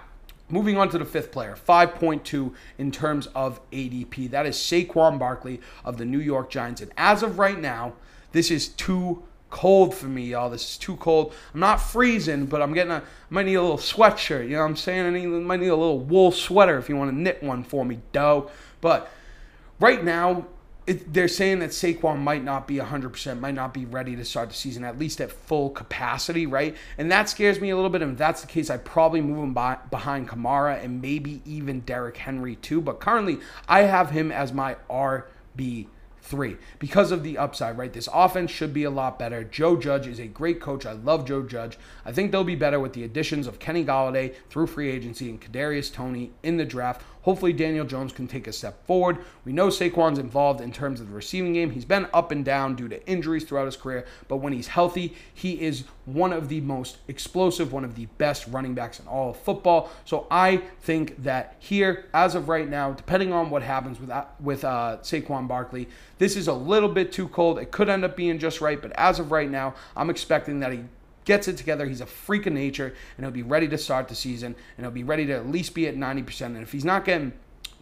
Moving 0.51 0.77
on 0.77 0.89
to 0.89 0.97
the 0.97 1.05
fifth 1.05 1.31
player, 1.31 1.55
5.2 1.55 2.53
in 2.79 2.91
terms 2.91 3.27
of 3.35 3.61
ADP. 3.69 4.31
That 4.31 4.47
is 4.47 4.55
Saquon 4.55 5.19
Barkley 5.19 5.61
of 5.85 5.97
the 5.97 6.05
New 6.05 6.19
York 6.19 6.49
Giants. 6.49 6.81
And 6.81 6.91
as 6.97 7.21
of 7.21 7.37
right 7.37 7.59
now, 7.59 7.93
this 8.31 8.49
is 8.49 8.69
too 8.69 9.21
cold 9.51 9.93
for 9.93 10.07
me, 10.07 10.29
y'all. 10.29 10.49
This 10.49 10.71
is 10.71 10.77
too 10.77 10.95
cold. 10.97 11.33
I'm 11.53 11.59
not 11.59 11.77
freezing, 11.77 12.47
but 12.47 12.63
I'm 12.63 12.73
getting 12.73 12.91
a. 12.91 12.97
I 12.97 13.01
might 13.29 13.45
need 13.45 13.55
a 13.55 13.61
little 13.61 13.77
sweatshirt. 13.77 14.45
You 14.45 14.55
know 14.55 14.61
what 14.61 14.69
I'm 14.69 14.75
saying? 14.75 15.05
I, 15.05 15.09
need, 15.11 15.25
I 15.25 15.39
might 15.39 15.59
need 15.59 15.67
a 15.67 15.75
little 15.75 15.99
wool 15.99 16.31
sweater 16.31 16.79
if 16.79 16.89
you 16.89 16.95
want 16.95 17.11
to 17.11 17.15
knit 17.15 17.43
one 17.43 17.63
for 17.63 17.85
me, 17.85 17.99
dough. 18.11 18.49
But 18.81 19.11
right 19.79 20.03
now, 20.03 20.47
it, 20.89 21.13
they're 21.13 21.27
saying 21.27 21.59
that 21.59 21.69
Saquon 21.69 22.17
might 22.17 22.43
not 22.43 22.67
be 22.67 22.77
100%, 22.77 23.39
might 23.39 23.53
not 23.53 23.75
be 23.75 23.85
ready 23.85 24.15
to 24.15 24.25
start 24.25 24.49
the 24.49 24.55
season, 24.55 24.83
at 24.83 24.97
least 24.97 25.21
at 25.21 25.31
full 25.31 25.69
capacity, 25.69 26.47
right? 26.47 26.75
And 26.97 27.11
that 27.11 27.29
scares 27.29 27.61
me 27.61 27.69
a 27.69 27.75
little 27.75 27.91
bit. 27.91 28.01
And 28.01 28.13
if 28.13 28.17
that's 28.17 28.41
the 28.41 28.47
case, 28.47 28.71
I'd 28.71 28.85
probably 28.85 29.21
move 29.21 29.37
him 29.37 29.53
by, 29.53 29.77
behind 29.91 30.27
Kamara 30.27 30.83
and 30.83 30.99
maybe 30.99 31.43
even 31.45 31.81
Derrick 31.81 32.17
Henry 32.17 32.55
too. 32.55 32.81
But 32.81 32.99
currently, 32.99 33.37
I 33.67 33.81
have 33.81 34.09
him 34.09 34.31
as 34.31 34.51
my 34.51 34.77
RB 34.89 35.85
three 36.21 36.57
because 36.79 37.11
of 37.11 37.23
the 37.23 37.37
upside, 37.37 37.77
right? 37.77 37.93
This 37.93 38.09
offense 38.11 38.49
should 38.49 38.73
be 38.73 38.83
a 38.83 38.89
lot 38.89 39.19
better. 39.19 39.43
Joe 39.43 39.77
Judge 39.77 40.07
is 40.07 40.19
a 40.19 40.27
great 40.27 40.59
coach. 40.59 40.87
I 40.87 40.93
love 40.93 41.25
Joe 41.25 41.43
Judge. 41.43 41.77
I 42.05 42.11
think 42.11 42.31
they'll 42.31 42.43
be 42.43 42.55
better 42.55 42.79
with 42.79 42.93
the 42.93 43.03
additions 43.03 43.45
of 43.45 43.59
Kenny 43.59 43.85
Golladay 43.85 44.33
through 44.49 44.67
free 44.67 44.89
agency 44.89 45.29
and 45.29 45.39
Kadarius 45.39 45.93
Toney 45.93 46.31
in 46.41 46.57
the 46.57 46.65
draft. 46.65 47.03
Hopefully, 47.23 47.53
Daniel 47.53 47.85
Jones 47.85 48.13
can 48.13 48.27
take 48.27 48.47
a 48.47 48.53
step 48.53 48.85
forward. 48.85 49.17
We 49.43 49.51
know 49.51 49.67
Saquon's 49.67 50.19
involved 50.19 50.61
in 50.61 50.71
terms 50.71 51.01
of 51.01 51.09
the 51.09 51.15
receiving 51.15 51.53
game. 51.53 51.71
He's 51.71 51.85
been 51.85 52.07
up 52.13 52.31
and 52.31 52.45
down 52.45 52.75
due 52.75 52.87
to 52.87 53.05
injuries 53.07 53.43
throughout 53.43 53.65
his 53.65 53.75
career, 53.75 54.05
but 54.27 54.37
when 54.37 54.53
he's 54.53 54.67
healthy, 54.67 55.15
he 55.33 55.61
is 55.61 55.83
one 56.05 56.31
of 56.31 56.49
the 56.49 56.61
most 56.61 56.97
explosive, 57.07 57.73
one 57.73 57.83
of 57.83 57.95
the 57.95 58.05
best 58.17 58.47
running 58.47 58.73
backs 58.73 58.99
in 58.99 59.07
all 59.07 59.31
of 59.31 59.37
football. 59.37 59.91
So 60.05 60.27
I 60.31 60.57
think 60.81 61.21
that 61.23 61.55
here, 61.59 62.05
as 62.13 62.35
of 62.35 62.47
right 62.47 62.67
now, 62.67 62.93
depending 62.93 63.33
on 63.33 63.49
what 63.49 63.63
happens 63.63 63.99
with 63.99 64.11
with 64.39 64.63
uh, 64.63 64.97
Saquon 65.01 65.47
Barkley, 65.47 65.89
this 66.17 66.35
is 66.35 66.47
a 66.47 66.53
little 66.53 66.89
bit 66.89 67.11
too 67.11 67.27
cold. 67.27 67.59
It 67.59 67.71
could 67.71 67.89
end 67.89 68.05
up 68.05 68.15
being 68.15 68.39
just 68.39 68.61
right, 68.61 68.81
but 68.81 68.91
as 68.93 69.19
of 69.19 69.31
right 69.31 69.49
now, 69.49 69.75
I'm 69.95 70.09
expecting 70.09 70.61
that 70.61 70.71
he 70.71 70.83
gets 71.29 71.47
it 71.47 71.57
together. 71.57 71.85
He's 71.85 72.01
a 72.01 72.07
freak 72.07 72.47
of 72.47 72.53
nature, 72.53 72.91
and 73.15 73.23
he'll 73.23 73.31
be 73.31 73.43
ready 73.43 73.67
to 73.67 73.77
start 73.77 74.07
the 74.07 74.15
season, 74.15 74.55
and 74.75 74.83
he'll 74.83 74.91
be 74.91 75.03
ready 75.03 75.27
to 75.27 75.33
at 75.33 75.47
least 75.47 75.75
be 75.75 75.87
at 75.87 75.95
90%. 75.95 76.41
And 76.41 76.57
if 76.57 76.71
he's 76.71 76.83
not 76.83 77.05
getting 77.05 77.33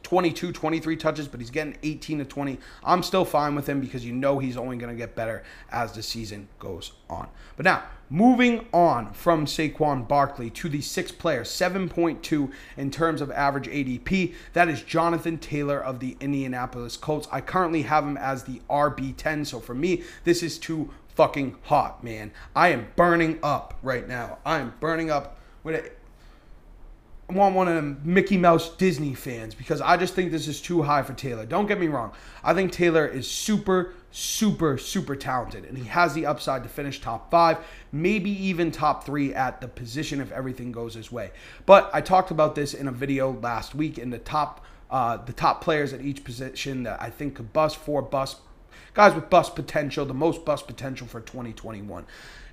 22, 0.03 0.51
23 0.51 0.97
touches, 0.97 1.29
but 1.29 1.39
he's 1.39 1.49
getting 1.49 1.77
18 1.81 2.17
to 2.19 2.25
20. 2.25 2.59
I'm 2.83 3.01
still 3.03 3.23
fine 3.23 3.55
with 3.55 3.67
him 3.67 3.79
because 3.79 4.05
you 4.05 4.11
know 4.11 4.37
he's 4.39 4.57
only 4.57 4.75
going 4.75 4.93
to 4.93 4.97
get 4.97 5.15
better 5.15 5.43
as 5.71 5.93
the 5.93 6.03
season 6.03 6.49
goes 6.59 6.91
on. 7.09 7.29
But 7.55 7.63
now, 7.63 7.83
moving 8.09 8.67
on 8.73 9.13
from 9.13 9.45
Saquon 9.45 10.05
Barkley 10.09 10.49
to 10.49 10.67
the 10.67 10.81
sixth 10.81 11.17
player, 11.17 11.43
7.2 11.43 12.51
in 12.75 12.91
terms 12.91 13.21
of 13.21 13.31
average 13.31 13.67
ADP. 13.67 14.35
That 14.51 14.67
is 14.67 14.81
Jonathan 14.81 15.37
Taylor 15.37 15.81
of 15.81 16.01
the 16.01 16.17
Indianapolis 16.19 16.97
Colts. 16.97 17.29
I 17.31 17.39
currently 17.39 17.83
have 17.83 18.03
him 18.03 18.17
as 18.17 18.43
the 18.43 18.61
RB10. 18.69 19.45
So 19.45 19.61
for 19.61 19.73
me, 19.73 20.03
this 20.25 20.43
is 20.43 20.57
too 20.57 20.89
fucking 21.17 21.57
hot, 21.63 22.03
man. 22.03 22.31
I 22.55 22.69
am 22.69 22.87
burning 22.95 23.39
up 23.41 23.73
right 23.81 24.07
now. 24.07 24.37
I 24.45 24.59
am 24.59 24.75
burning 24.79 25.09
up 25.09 25.39
with 25.63 25.73
it. 25.73 25.97
I 27.27 27.33
want 27.33 27.55
one 27.55 27.67
of 27.67 27.73
them 27.73 27.99
Mickey 28.05 28.37
Mouse 28.37 28.69
Disney 28.77 29.15
fans 29.15 29.55
because 29.55 29.81
I 29.81 29.97
just 29.97 30.13
think 30.13 30.31
this 30.31 30.47
is 30.47 30.61
too 30.61 30.83
high 30.83 31.01
for 31.01 31.13
Taylor. 31.13 31.45
Don't 31.45 31.65
get 31.65 31.79
me 31.79 31.87
wrong. 31.87 32.13
I 32.43 32.53
think 32.53 32.71
Taylor 32.71 33.05
is 33.05 33.29
super, 33.29 33.95
super, 34.11 34.77
super 34.77 35.15
talented, 35.15 35.65
and 35.65 35.75
he 35.75 35.85
has 35.85 36.13
the 36.13 36.27
upside 36.27 36.61
to 36.63 36.69
finish 36.69 37.01
top 37.01 37.31
five, 37.31 37.57
maybe 37.91 38.29
even 38.29 38.71
top 38.71 39.03
three 39.03 39.33
at 39.33 39.59
the 39.59 39.67
position 39.67 40.21
if 40.21 40.31
everything 40.31 40.71
goes 40.71 40.93
his 40.93 41.11
way. 41.11 41.31
But 41.65 41.89
I 41.93 41.99
talked 41.99 42.29
about 42.29 42.53
this 42.53 42.75
in 42.75 42.87
a 42.87 42.93
video 42.93 43.31
last 43.41 43.73
week 43.73 43.97
in 43.97 44.11
the 44.11 44.19
top. 44.19 44.63
Uh, 44.89 45.17
the 45.17 45.33
top 45.33 45.61
players 45.61 45.91
at 45.91 45.99
each 45.99 46.23
position 46.23 46.83
that 46.83 47.01
I 47.01 47.09
think 47.09 47.35
could 47.35 47.51
bust 47.51 47.75
four 47.75 48.01
bust 48.01 48.37
guys 48.93 49.13
with 49.13 49.29
bust 49.29 49.55
potential, 49.55 50.05
the 50.05 50.13
most 50.13 50.45
bust 50.45 50.67
potential 50.67 51.07
for 51.07 51.21
2021. 51.21 52.05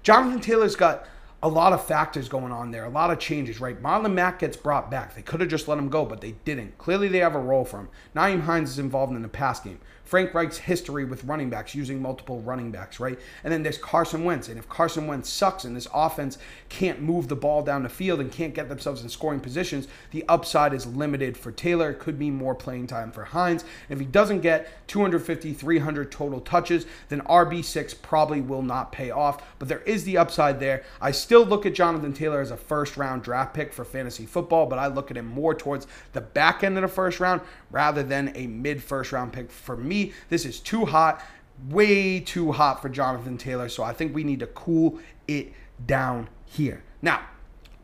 Jonathan 0.02 0.40
Taylor's 0.40 0.76
got 0.76 1.06
a 1.42 1.48
lot 1.48 1.74
of 1.74 1.86
factors 1.86 2.28
going 2.28 2.52
on 2.52 2.70
there, 2.70 2.84
a 2.84 2.88
lot 2.88 3.10
of 3.10 3.18
changes, 3.18 3.60
right? 3.60 3.82
Marlon 3.82 4.14
Mack 4.14 4.38
gets 4.38 4.56
brought 4.56 4.90
back. 4.90 5.14
They 5.14 5.20
could 5.20 5.40
have 5.40 5.50
just 5.50 5.68
let 5.68 5.76
him 5.76 5.90
go, 5.90 6.06
but 6.06 6.22
they 6.22 6.32
didn't. 6.46 6.78
Clearly, 6.78 7.08
they 7.08 7.18
have 7.18 7.34
a 7.34 7.38
role 7.38 7.66
for 7.66 7.80
him. 7.80 7.88
Nyheim 8.16 8.42
Hines 8.42 8.70
is 8.70 8.78
involved 8.78 9.14
in 9.14 9.20
the 9.20 9.28
pass 9.28 9.60
game. 9.60 9.78
Frank 10.04 10.34
Reich's 10.34 10.58
history 10.58 11.04
with 11.04 11.24
running 11.24 11.50
backs, 11.50 11.74
using 11.74 12.00
multiple 12.00 12.40
running 12.40 12.70
backs, 12.70 13.00
right? 13.00 13.18
And 13.42 13.52
then 13.52 13.62
there's 13.62 13.78
Carson 13.78 14.24
Wentz. 14.24 14.48
And 14.48 14.58
if 14.58 14.68
Carson 14.68 15.06
Wentz 15.06 15.30
sucks 15.30 15.64
and 15.64 15.74
this 15.74 15.88
offense 15.94 16.38
can't 16.68 17.00
move 17.00 17.28
the 17.28 17.36
ball 17.36 17.62
down 17.62 17.82
the 17.82 17.88
field 17.88 18.20
and 18.20 18.30
can't 18.30 18.54
get 18.54 18.68
themselves 18.68 19.02
in 19.02 19.08
scoring 19.08 19.40
positions, 19.40 19.88
the 20.10 20.24
upside 20.28 20.74
is 20.74 20.86
limited 20.86 21.36
for 21.36 21.50
Taylor. 21.52 21.90
It 21.90 21.98
could 21.98 22.18
be 22.18 22.30
more 22.30 22.54
playing 22.54 22.86
time 22.86 23.12
for 23.12 23.24
Hines. 23.24 23.64
If 23.88 23.98
he 23.98 24.04
doesn't 24.04 24.40
get 24.40 24.68
250, 24.88 25.52
300 25.54 26.12
total 26.12 26.40
touches, 26.40 26.86
then 27.08 27.20
RB6 27.22 28.00
probably 28.02 28.40
will 28.40 28.62
not 28.62 28.92
pay 28.92 29.10
off. 29.10 29.42
But 29.58 29.68
there 29.68 29.80
is 29.80 30.04
the 30.04 30.18
upside 30.18 30.60
there. 30.60 30.84
I 31.00 31.12
still 31.12 31.44
look 31.44 31.64
at 31.64 31.74
Jonathan 31.74 32.12
Taylor 32.12 32.40
as 32.40 32.50
a 32.50 32.56
first 32.56 32.96
round 32.96 33.22
draft 33.22 33.54
pick 33.54 33.72
for 33.72 33.84
fantasy 33.84 34.26
football, 34.26 34.66
but 34.66 34.78
I 34.78 34.86
look 34.88 35.10
at 35.10 35.16
him 35.16 35.26
more 35.26 35.54
towards 35.54 35.86
the 36.12 36.20
back 36.20 36.62
end 36.62 36.76
of 36.76 36.82
the 36.82 36.88
first 36.88 37.20
round 37.20 37.40
rather 37.74 38.04
than 38.04 38.32
a 38.36 38.46
mid 38.46 38.82
first 38.82 39.10
round 39.10 39.32
pick 39.32 39.50
for 39.50 39.76
me 39.76 40.12
this 40.28 40.46
is 40.46 40.60
too 40.60 40.86
hot, 40.86 41.20
way 41.68 42.20
too 42.20 42.52
hot 42.52 42.80
for 42.80 42.88
Jonathan 42.88 43.36
Taylor. 43.36 43.68
So 43.68 43.82
I 43.82 43.92
think 43.92 44.14
we 44.14 44.24
need 44.24 44.40
to 44.40 44.46
cool 44.46 45.00
it 45.26 45.52
down 45.84 46.28
here. 46.46 46.84
Now, 47.02 47.20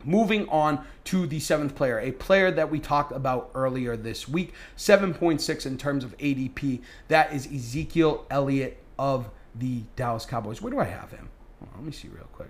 Moving 0.03 0.49
on 0.49 0.83
to 1.03 1.27
the 1.27 1.39
seventh 1.39 1.75
player, 1.75 1.99
a 1.99 2.11
player 2.11 2.49
that 2.49 2.71
we 2.71 2.79
talked 2.79 3.11
about 3.11 3.51
earlier 3.53 3.95
this 3.95 4.27
week, 4.27 4.53
7.6 4.75 5.65
in 5.67 5.77
terms 5.77 6.03
of 6.03 6.17
ADP. 6.17 6.81
That 7.07 7.31
is 7.33 7.45
Ezekiel 7.45 8.25
Elliott 8.31 8.81
of 8.97 9.29
the 9.53 9.83
Dallas 9.95 10.25
Cowboys. 10.25 10.59
Where 10.59 10.71
do 10.71 10.79
I 10.79 10.85
have 10.85 11.11
him? 11.11 11.29
Let 11.75 11.83
me 11.83 11.91
see 11.91 12.07
real 12.07 12.27
quick. 12.33 12.49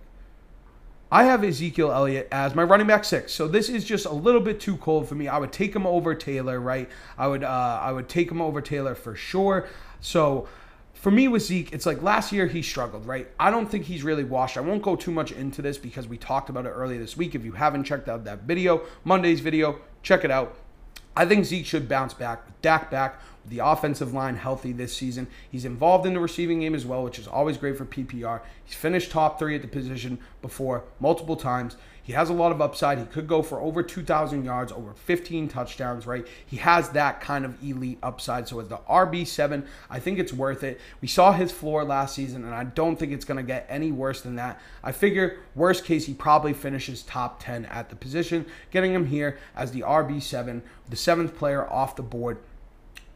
I 1.11 1.25
have 1.25 1.43
Ezekiel 1.43 1.91
Elliott 1.91 2.29
as 2.31 2.55
my 2.55 2.63
running 2.63 2.87
back 2.87 3.03
six. 3.03 3.33
So 3.33 3.47
this 3.47 3.67
is 3.67 3.83
just 3.83 4.05
a 4.05 4.13
little 4.13 4.39
bit 4.39 4.61
too 4.61 4.77
cold 4.77 5.09
for 5.09 5.15
me. 5.15 5.27
I 5.27 5.37
would 5.37 5.51
take 5.51 5.75
him 5.75 5.85
over 5.85 6.15
Taylor, 6.15 6.59
right? 6.61 6.89
I 7.17 7.27
would 7.27 7.43
uh, 7.43 7.79
I 7.81 7.91
would 7.91 8.07
take 8.07 8.31
him 8.31 8.41
over 8.41 8.61
Taylor 8.61 8.95
for 8.95 9.13
sure. 9.13 9.67
So 9.99 10.47
for 10.93 11.11
me 11.11 11.27
with 11.27 11.41
Zeke, 11.41 11.73
it's 11.73 11.85
like 11.85 12.01
last 12.01 12.31
year 12.31 12.47
he 12.47 12.61
struggled, 12.61 13.05
right? 13.05 13.27
I 13.37 13.49
don't 13.51 13.69
think 13.69 13.85
he's 13.85 14.03
really 14.03 14.23
washed. 14.23 14.55
I 14.55 14.61
won't 14.61 14.83
go 14.83 14.95
too 14.95 15.11
much 15.11 15.33
into 15.33 15.61
this 15.61 15.77
because 15.77 16.07
we 16.07 16.17
talked 16.17 16.49
about 16.49 16.65
it 16.65 16.69
earlier 16.69 16.99
this 16.99 17.17
week. 17.17 17.35
If 17.35 17.43
you 17.43 17.51
haven't 17.51 17.83
checked 17.83 18.07
out 18.07 18.23
that 18.23 18.43
video, 18.43 18.83
Monday's 19.03 19.41
video, 19.41 19.79
check 20.03 20.23
it 20.23 20.31
out. 20.31 20.55
I 21.15 21.25
think 21.25 21.45
Zeke 21.45 21.65
should 21.65 21.89
bounce 21.89 22.13
back. 22.13 22.45
with 22.45 22.61
Dak 22.61 22.89
back 22.89 23.21
the 23.45 23.59
offensive 23.59 24.13
line 24.13 24.35
healthy 24.35 24.71
this 24.71 24.95
season. 24.95 25.27
He's 25.49 25.65
involved 25.65 26.05
in 26.05 26.13
the 26.13 26.19
receiving 26.19 26.59
game 26.59 26.75
as 26.75 26.85
well, 26.85 27.03
which 27.03 27.19
is 27.19 27.27
always 27.27 27.57
great 27.57 27.77
for 27.77 27.85
PPR. 27.85 28.41
He's 28.63 28.75
finished 28.75 29.11
top 29.11 29.39
three 29.39 29.55
at 29.55 29.61
the 29.61 29.67
position 29.67 30.19
before 30.41 30.83
multiple 30.99 31.35
times. 31.35 31.75
He 32.03 32.13
has 32.13 32.29
a 32.29 32.33
lot 32.33 32.51
of 32.51 32.61
upside. 32.61 32.97
He 32.97 33.05
could 33.05 33.27
go 33.27 33.41
for 33.41 33.59
over 33.59 33.83
2,000 33.83 34.43
yards, 34.43 34.71
over 34.71 34.93
15 34.93 35.47
touchdowns, 35.47 36.07
right? 36.07 36.27
He 36.45 36.57
has 36.57 36.89
that 36.89 37.21
kind 37.21 37.45
of 37.45 37.61
elite 37.63 37.99
upside. 38.01 38.47
So, 38.47 38.59
as 38.59 38.67
the 38.69 38.77
RB7, 38.77 39.65
I 39.89 39.99
think 39.99 40.17
it's 40.17 40.33
worth 40.33 40.63
it. 40.63 40.81
We 40.99 41.07
saw 41.07 41.31
his 41.31 41.51
floor 41.51 41.83
last 41.83 42.15
season, 42.15 42.43
and 42.43 42.55
I 42.55 42.63
don't 42.63 42.97
think 42.97 43.11
it's 43.11 43.25
going 43.25 43.37
to 43.37 43.43
get 43.43 43.67
any 43.69 43.91
worse 43.91 44.21
than 44.21 44.35
that. 44.37 44.59
I 44.83 44.91
figure, 44.91 45.37
worst 45.55 45.85
case, 45.85 46.05
he 46.05 46.13
probably 46.13 46.53
finishes 46.53 47.03
top 47.03 47.41
10 47.43 47.65
at 47.65 47.89
the 47.89 47.95
position, 47.95 48.45
getting 48.71 48.93
him 48.93 49.05
here 49.05 49.37
as 49.55 49.71
the 49.71 49.81
RB7, 49.81 50.61
the 50.89 50.95
seventh 50.95 51.35
player 51.35 51.69
off 51.71 51.95
the 51.95 52.03
board 52.03 52.39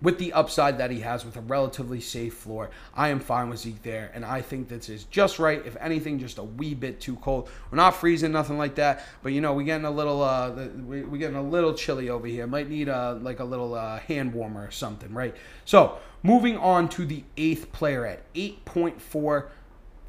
with 0.06 0.20
the 0.20 0.32
upside 0.34 0.78
that 0.78 0.92
he 0.92 1.00
has 1.00 1.26
with 1.26 1.36
a 1.36 1.42
relatively 1.42 2.00
safe 2.00 2.36
floor, 2.36 2.70
I 2.96 3.10
am 3.10 3.20
fine 3.20 3.50
with 3.50 3.60
Zeke 3.60 3.82
there. 3.82 4.12
And 4.14 4.24
I 4.24 4.40
think 4.40 4.70
this 4.70 4.88
is 4.88 5.06
just 5.06 5.40
right. 5.40 5.66
If 5.66 5.76
anything, 5.82 6.20
just 6.20 6.38
a 6.38 6.44
wee 6.44 6.76
bit 6.76 7.02
too 7.02 7.16
cold. 7.18 7.50
We're 7.72 7.78
not 7.78 7.96
freezing, 7.96 8.32
nothing 8.32 8.60
like 8.60 8.76
that. 8.76 9.04
But 9.24 9.34
you 9.34 9.42
know, 9.42 9.54
we're 9.54 9.66
getting 9.66 9.86
a 9.86 9.92
little, 9.92 10.22
uh, 10.22 10.52
we're 10.86 11.18
getting 11.18 11.36
a 11.36 11.44
little 11.44 11.74
chilly 11.74 12.10
over 12.10 12.28
here. 12.28 12.46
Might 12.46 12.70
need 12.70 12.88
a 12.88 12.96
uh, 12.96 13.16
like 13.16 13.40
a 13.40 13.44
little 13.44 13.74
uh, 13.74 14.00
hand 14.00 14.34
warmer 14.34 14.66
or 14.66 14.72
something, 14.72 15.12
right? 15.12 15.36
So 15.66 15.98
moving 16.22 16.56
on 16.58 16.88
to 16.90 17.06
the 17.06 17.24
eighth 17.36 17.72
player 17.72 18.06
at 18.06 18.32
8.4. 18.36 19.50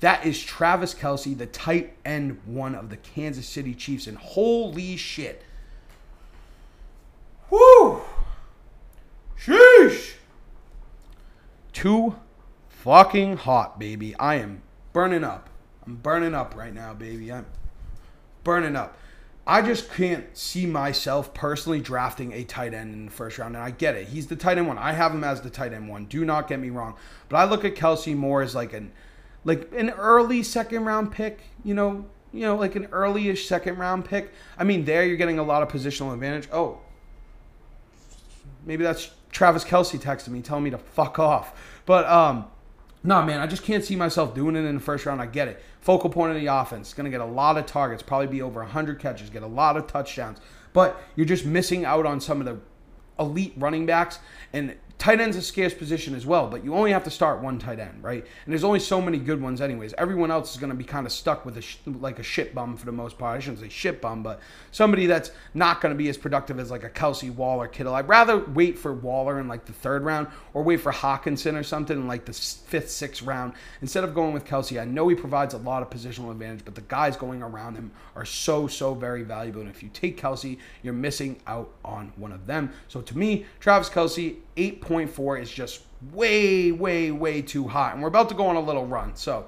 That 0.01 0.27
is 0.27 0.43
Travis 0.43 0.93
Kelce, 0.93 1.37
the 1.37 1.47
tight 1.47 1.97
end 2.05 2.39
one 2.45 2.75
of 2.75 2.91
the 2.91 2.99
Kansas 2.99 3.49
City 3.49 3.75
Chiefs. 3.75 4.07
And 4.07 4.19
holy 4.19 4.97
shit. 4.99 5.43
Too 11.87 12.17
fucking 12.67 13.37
hot, 13.37 13.79
baby. 13.79 14.17
I 14.17 14.35
am 14.41 14.61
burning 14.93 15.23
up. 15.23 15.49
I'm 15.87 15.95
burning 15.95 16.35
up 16.35 16.57
right 16.57 16.75
now, 16.75 16.93
baby. 16.95 17.31
I'm 17.33 17.47
burning 18.43 18.75
up. 18.75 18.99
I 19.47 19.63
just 19.63 19.89
can't 19.93 20.37
see 20.37 20.67
myself 20.67 21.33
personally 21.33 21.81
drafting 21.81 22.33
a 22.33 22.43
tight 22.43 22.75
end 22.75 22.93
in 22.93 23.05
the 23.05 23.13
first 23.13 23.39
round. 23.39 23.55
And 23.55 23.63
I 23.63 23.71
get 23.71 23.95
it. 23.95 24.09
He's 24.09 24.27
the 24.27 24.35
tight 24.35 24.59
end 24.59 24.67
one. 24.67 24.79
I 24.79 24.95
have 24.95 25.15
him 25.15 25.23
as 25.23 25.43
the 25.43 25.49
tight 25.49 25.73
end 25.73 25.89
one. 25.89 26.07
Do 26.07 26.25
not 26.25 26.49
get 26.49 26.59
me 26.59 26.71
wrong. 26.71 26.97
But 27.29 27.37
I 27.37 27.45
look 27.45 27.65
at 27.65 27.77
Kelce 27.77 28.17
more 28.17 28.43
as 28.43 28.53
like 28.53 28.73
an 28.73 28.91
like 29.45 29.71
an 29.73 29.91
early 29.91 30.43
second 30.43 30.87
round 30.87 31.13
pick, 31.13 31.39
you 31.63 31.75
know, 31.75 32.05
you 32.33 32.41
know, 32.41 32.57
like 32.57 32.75
an 32.75 32.87
early-ish 32.87 33.47
second 33.47 33.79
round 33.79 34.07
pick. 34.07 34.33
I 34.59 34.65
mean, 34.65 34.87
there 34.87 35.07
you're 35.07 35.17
getting 35.17 35.39
a 35.39 35.45
lot 35.45 35.63
of 35.63 35.69
positional 35.69 36.13
advantage. 36.13 36.49
Oh, 36.53 36.81
maybe 38.67 38.85
that's 38.85 39.11
Travis 39.31 39.65
Kelce 39.65 39.99
texting 39.99 40.29
me 40.29 40.43
telling 40.43 40.65
me 40.65 40.71
to 40.71 40.79
fuck 40.79 41.19
off. 41.19 41.59
But 41.87 42.07
um, 42.07 42.47
no, 43.03 43.23
man, 43.23 43.41
I 43.41 43.47
just 43.47 43.63
can't 43.63 43.85
see 43.85 43.97
myself 43.97 44.35
doing 44.35 44.57
it 44.57 44.65
in 44.65 44.75
the 44.75 44.81
first 44.81 45.07
round. 45.07 45.23
I 45.23 45.27
get 45.27 45.49
it. 45.49 45.63
Focal 45.81 46.11
point 46.11 46.35
of 46.35 46.41
the 46.41 46.47
offense. 46.47 46.93
Going 46.93 47.05
to 47.05 47.11
get 47.11 47.21
a 47.21 47.25
lot 47.25 47.57
of 47.57 47.65
targets, 47.65 48.03
probably 48.03 48.27
be 48.27 48.43
over 48.43 48.61
100 48.61 48.99
catches, 48.99 49.31
get 49.31 49.43
a 49.43 49.47
lot 49.47 49.77
of 49.77 49.87
touchdowns. 49.87 50.39
But 50.73 51.01
you're 51.15 51.27
just 51.27 51.47
missing 51.47 51.85
out 51.85 52.05
on 52.05 52.21
some 52.21 52.41
of 52.41 52.47
the 52.47 52.59
elite 53.19 53.55
running 53.57 53.87
backs. 53.87 54.19
And 54.53 54.75
Tight 54.99 55.21
end's 55.21 55.37
a 55.37 55.43
scarce 55.43 55.75
position 55.75 56.15
as 56.15 56.25
well, 56.25 56.49
but 56.49 56.65
you 56.65 56.75
only 56.75 56.91
have 56.91 57.05
to 57.05 57.11
start 57.11 57.43
one 57.43 57.59
tight 57.59 57.79
end, 57.79 58.03
right? 58.03 58.25
And 58.45 58.53
there's 58.53 58.65
only 58.65 58.81
so 58.81 59.01
many 59.01 59.19
good 59.19 59.43
ones, 59.43 59.61
anyways. 59.61 59.93
Everyone 59.99 60.31
else 60.31 60.53
is 60.53 60.57
going 60.57 60.71
to 60.71 60.77
be 60.77 60.85
kind 60.85 61.05
of 61.05 61.13
stuck 61.13 61.45
with 61.45 61.59
a 61.59 61.61
sh- 61.61 61.77
like 61.87 62.19
a 62.19 62.23
shit 62.23 62.55
bum 62.55 62.79
for 62.79 62.87
the 62.87 62.93
most 62.93 63.19
part. 63.19 63.37
I 63.37 63.41
shouldn't 63.41 63.61
say 63.61 63.69
shit 63.69 64.01
bum, 64.01 64.23
but 64.23 64.41
somebody 64.73 65.05
that's 65.05 65.33
not 65.53 65.83
going 65.83 65.95
to 65.95 65.99
be 65.99 66.09
as 66.09 66.17
productive 66.17 66.59
as 66.59 66.71
like 66.71 66.83
a 66.83 66.89
Kelce 66.89 67.31
Waller 67.31 67.69
Kittle. 67.69 67.95
I'd 67.95 68.09
rather 68.09 68.39
wait 68.39 68.79
for 68.79 68.95
Waller 68.95 69.39
in 69.39 69.49
like 69.49 69.67
the 69.67 69.75
third 69.75 70.03
round 70.03 70.29
or 70.55 70.63
wait 70.63 70.81
for 70.81 70.93
Hockenson 70.93 71.61
or 71.61 71.63
something 71.63 71.97
in 71.97 72.09
like 72.09 72.25
the 72.25 72.33
fifth, 72.33 72.91
sixth 72.91 73.23
round 73.23 73.53
instead 73.83 74.03
of 74.03 74.15
going 74.15 74.33
with 74.33 74.47
Kelce. 74.47 74.81
I 74.81 74.87
know 74.87 75.09
he 75.09 75.15
provides 75.15 75.53
a 75.53 75.59
lot 75.59 75.83
of 75.83 75.91
positional 75.91 76.31
advantage, 76.31 76.65
but 76.65 76.75
the 76.75 76.81
guys 76.81 77.19
going 77.19 77.43
around 77.43 77.75
him 77.75 77.91
are 78.15 78.25
so 78.25 78.67
so 78.67 78.95
very 78.95 79.25
valuable. 79.25 79.61
And 79.61 79.69
if 79.69 79.83
you 79.83 79.91
take 79.93 80.19
Kelce, 80.19 80.57
you're 80.83 80.95
missing 80.95 81.39
out 81.47 81.71
on 81.85 82.15
one 82.17 82.33
of 82.33 82.47
them. 82.47 82.73
So 82.89 83.03
to 83.03 83.19
me, 83.19 83.45
Travis 83.61 83.91
Kelce 83.91 84.37
8.4 84.57 85.41
is 85.41 85.51
just 85.51 85.83
way, 86.13 86.73
way, 86.73 87.11
way 87.11 87.43
too 87.43 87.69
hot. 87.69 87.93
And 87.95 88.03
we're 88.03 88.09
about 88.09 88.29
to 88.31 88.35
go 88.35 88.47
on 88.47 88.57
a 88.57 88.61
little 88.61 88.87
run. 88.87 89.15
So, 89.17 89.47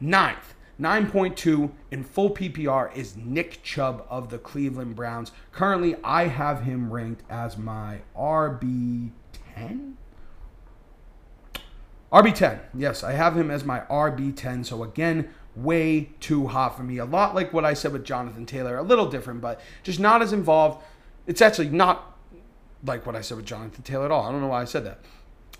ninth, 0.00 0.54
9.2 0.80 1.70
in 1.90 2.04
full 2.04 2.30
PPR 2.30 2.94
is 2.96 3.16
Nick 3.16 3.62
Chubb 3.62 4.06
of 4.08 4.30
the 4.30 4.38
Cleveland 4.38 4.96
Browns. 4.96 5.32
Currently, 5.52 5.96
I 6.04 6.28
have 6.28 6.62
him 6.62 6.92
ranked 6.92 7.22
as 7.28 7.58
my 7.58 8.00
RB10. 8.16 9.12
RB10. 12.12 12.60
Yes, 12.74 13.04
I 13.04 13.12
have 13.12 13.36
him 13.36 13.50
as 13.50 13.64
my 13.64 13.80
RB10. 13.80 14.64
So, 14.64 14.82
again, 14.82 15.28
way 15.56 16.10
too 16.20 16.46
hot 16.46 16.76
for 16.76 16.84
me. 16.84 16.98
A 16.98 17.04
lot 17.04 17.34
like 17.34 17.52
what 17.52 17.64
I 17.64 17.74
said 17.74 17.92
with 17.92 18.04
Jonathan 18.04 18.46
Taylor. 18.46 18.78
A 18.78 18.82
little 18.82 19.06
different, 19.06 19.40
but 19.40 19.60
just 19.82 19.98
not 19.98 20.22
as 20.22 20.32
involved. 20.32 20.82
It's 21.26 21.42
actually 21.42 21.68
not 21.70 22.17
like 22.84 23.06
what 23.06 23.16
I 23.16 23.20
said 23.20 23.36
with 23.36 23.46
Jonathan 23.46 23.82
Taylor 23.82 24.06
at 24.06 24.10
all. 24.10 24.24
I 24.24 24.32
don't 24.32 24.40
know 24.40 24.48
why 24.48 24.62
I 24.62 24.64
said 24.64 24.84
that. 24.84 25.00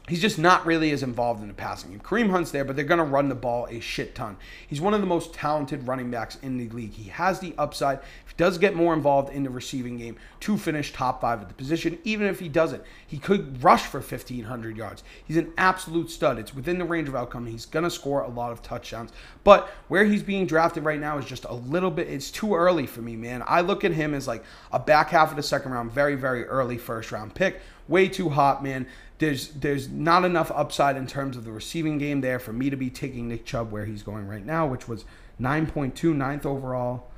He's 0.08 0.20
just 0.20 0.38
not 0.38 0.64
really 0.66 0.90
as 0.90 1.02
involved 1.02 1.42
in 1.42 1.48
the 1.48 1.54
passing 1.54 1.90
game. 1.90 2.00
Kareem 2.00 2.30
Hunt's 2.30 2.50
there, 2.50 2.64
but 2.64 2.76
they're 2.76 2.84
going 2.84 2.98
to 2.98 3.04
run 3.04 3.28
the 3.28 3.34
ball 3.34 3.66
a 3.70 3.80
shit 3.80 4.14
ton. 4.14 4.36
He's 4.66 4.80
one 4.80 4.94
of 4.94 5.00
the 5.00 5.06
most 5.06 5.34
talented 5.34 5.86
running 5.86 6.10
backs 6.10 6.36
in 6.42 6.58
the 6.58 6.68
league. 6.70 6.92
He 6.92 7.10
has 7.10 7.40
the 7.40 7.54
upside. 7.58 7.98
If 7.98 8.30
he 8.30 8.34
does 8.36 8.58
get 8.58 8.74
more 8.74 8.94
involved 8.94 9.32
in 9.32 9.42
the 9.42 9.50
receiving 9.50 9.98
game 9.98 10.16
to 10.40 10.56
finish 10.56 10.92
top 10.92 11.20
five 11.20 11.40
at 11.42 11.48
the 11.48 11.54
position, 11.54 11.98
even 12.04 12.26
if 12.26 12.40
he 12.40 12.48
doesn't, 12.48 12.82
he 13.06 13.18
could 13.18 13.62
rush 13.62 13.82
for 13.82 14.00
1,500 14.00 14.76
yards. 14.76 15.02
He's 15.24 15.36
an 15.36 15.52
absolute 15.58 16.10
stud. 16.10 16.38
It's 16.38 16.54
within 16.54 16.78
the 16.78 16.84
range 16.84 17.08
of 17.08 17.16
outcome. 17.16 17.46
He's 17.46 17.66
going 17.66 17.84
to 17.84 17.90
score 17.90 18.22
a 18.22 18.28
lot 18.28 18.52
of 18.52 18.62
touchdowns. 18.62 19.12
But 19.44 19.68
where 19.88 20.04
he's 20.04 20.22
being 20.22 20.46
drafted 20.46 20.84
right 20.84 21.00
now 21.00 21.18
is 21.18 21.24
just 21.24 21.44
a 21.44 21.54
little 21.54 21.90
bit, 21.90 22.08
it's 22.08 22.30
too 22.30 22.54
early 22.54 22.86
for 22.86 23.02
me, 23.02 23.16
man. 23.16 23.42
I 23.46 23.60
look 23.60 23.84
at 23.84 23.92
him 23.92 24.14
as 24.14 24.26
like 24.26 24.44
a 24.72 24.78
back 24.78 25.10
half 25.10 25.30
of 25.30 25.36
the 25.36 25.42
second 25.42 25.72
round, 25.72 25.92
very, 25.92 26.14
very 26.14 26.44
early 26.44 26.78
first 26.78 27.12
round 27.12 27.34
pick. 27.34 27.60
Way 27.88 28.08
too 28.08 28.28
hot, 28.28 28.62
man 28.62 28.86
there's 29.18 29.48
there's 29.48 29.88
not 29.88 30.24
enough 30.24 30.50
upside 30.54 30.96
in 30.96 31.06
terms 31.06 31.36
of 31.36 31.44
the 31.44 31.52
receiving 31.52 31.98
game 31.98 32.20
there 32.20 32.38
for 32.38 32.52
me 32.52 32.70
to 32.70 32.76
be 32.76 32.90
taking 32.90 33.28
Nick 33.28 33.44
Chubb 33.44 33.70
where 33.72 33.84
he's 33.84 34.02
going 34.02 34.26
right 34.26 34.44
now, 34.44 34.66
which 34.66 34.88
was 34.88 35.04
9.2, 35.40 36.14
ninth 36.14 36.46
overall. 36.46 37.10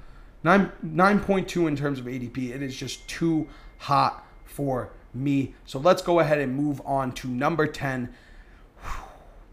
9, 0.43 0.73
9.2 0.85 1.69
in 1.69 1.77
terms 1.77 1.99
of 1.99 2.07
ADP. 2.07 2.51
It 2.51 2.63
is 2.63 2.75
just 2.75 3.07
too 3.09 3.47
hot 3.79 4.27
for 4.45 4.91
me. 5.13 5.55
So 5.67 5.79
let's 5.79 6.03
go 6.03 6.21
ahead 6.21 6.39
and 6.39 6.55
move 6.55 6.81
on 6.85 7.13
to 7.13 7.29
number 7.29 7.67
10. 7.67 8.13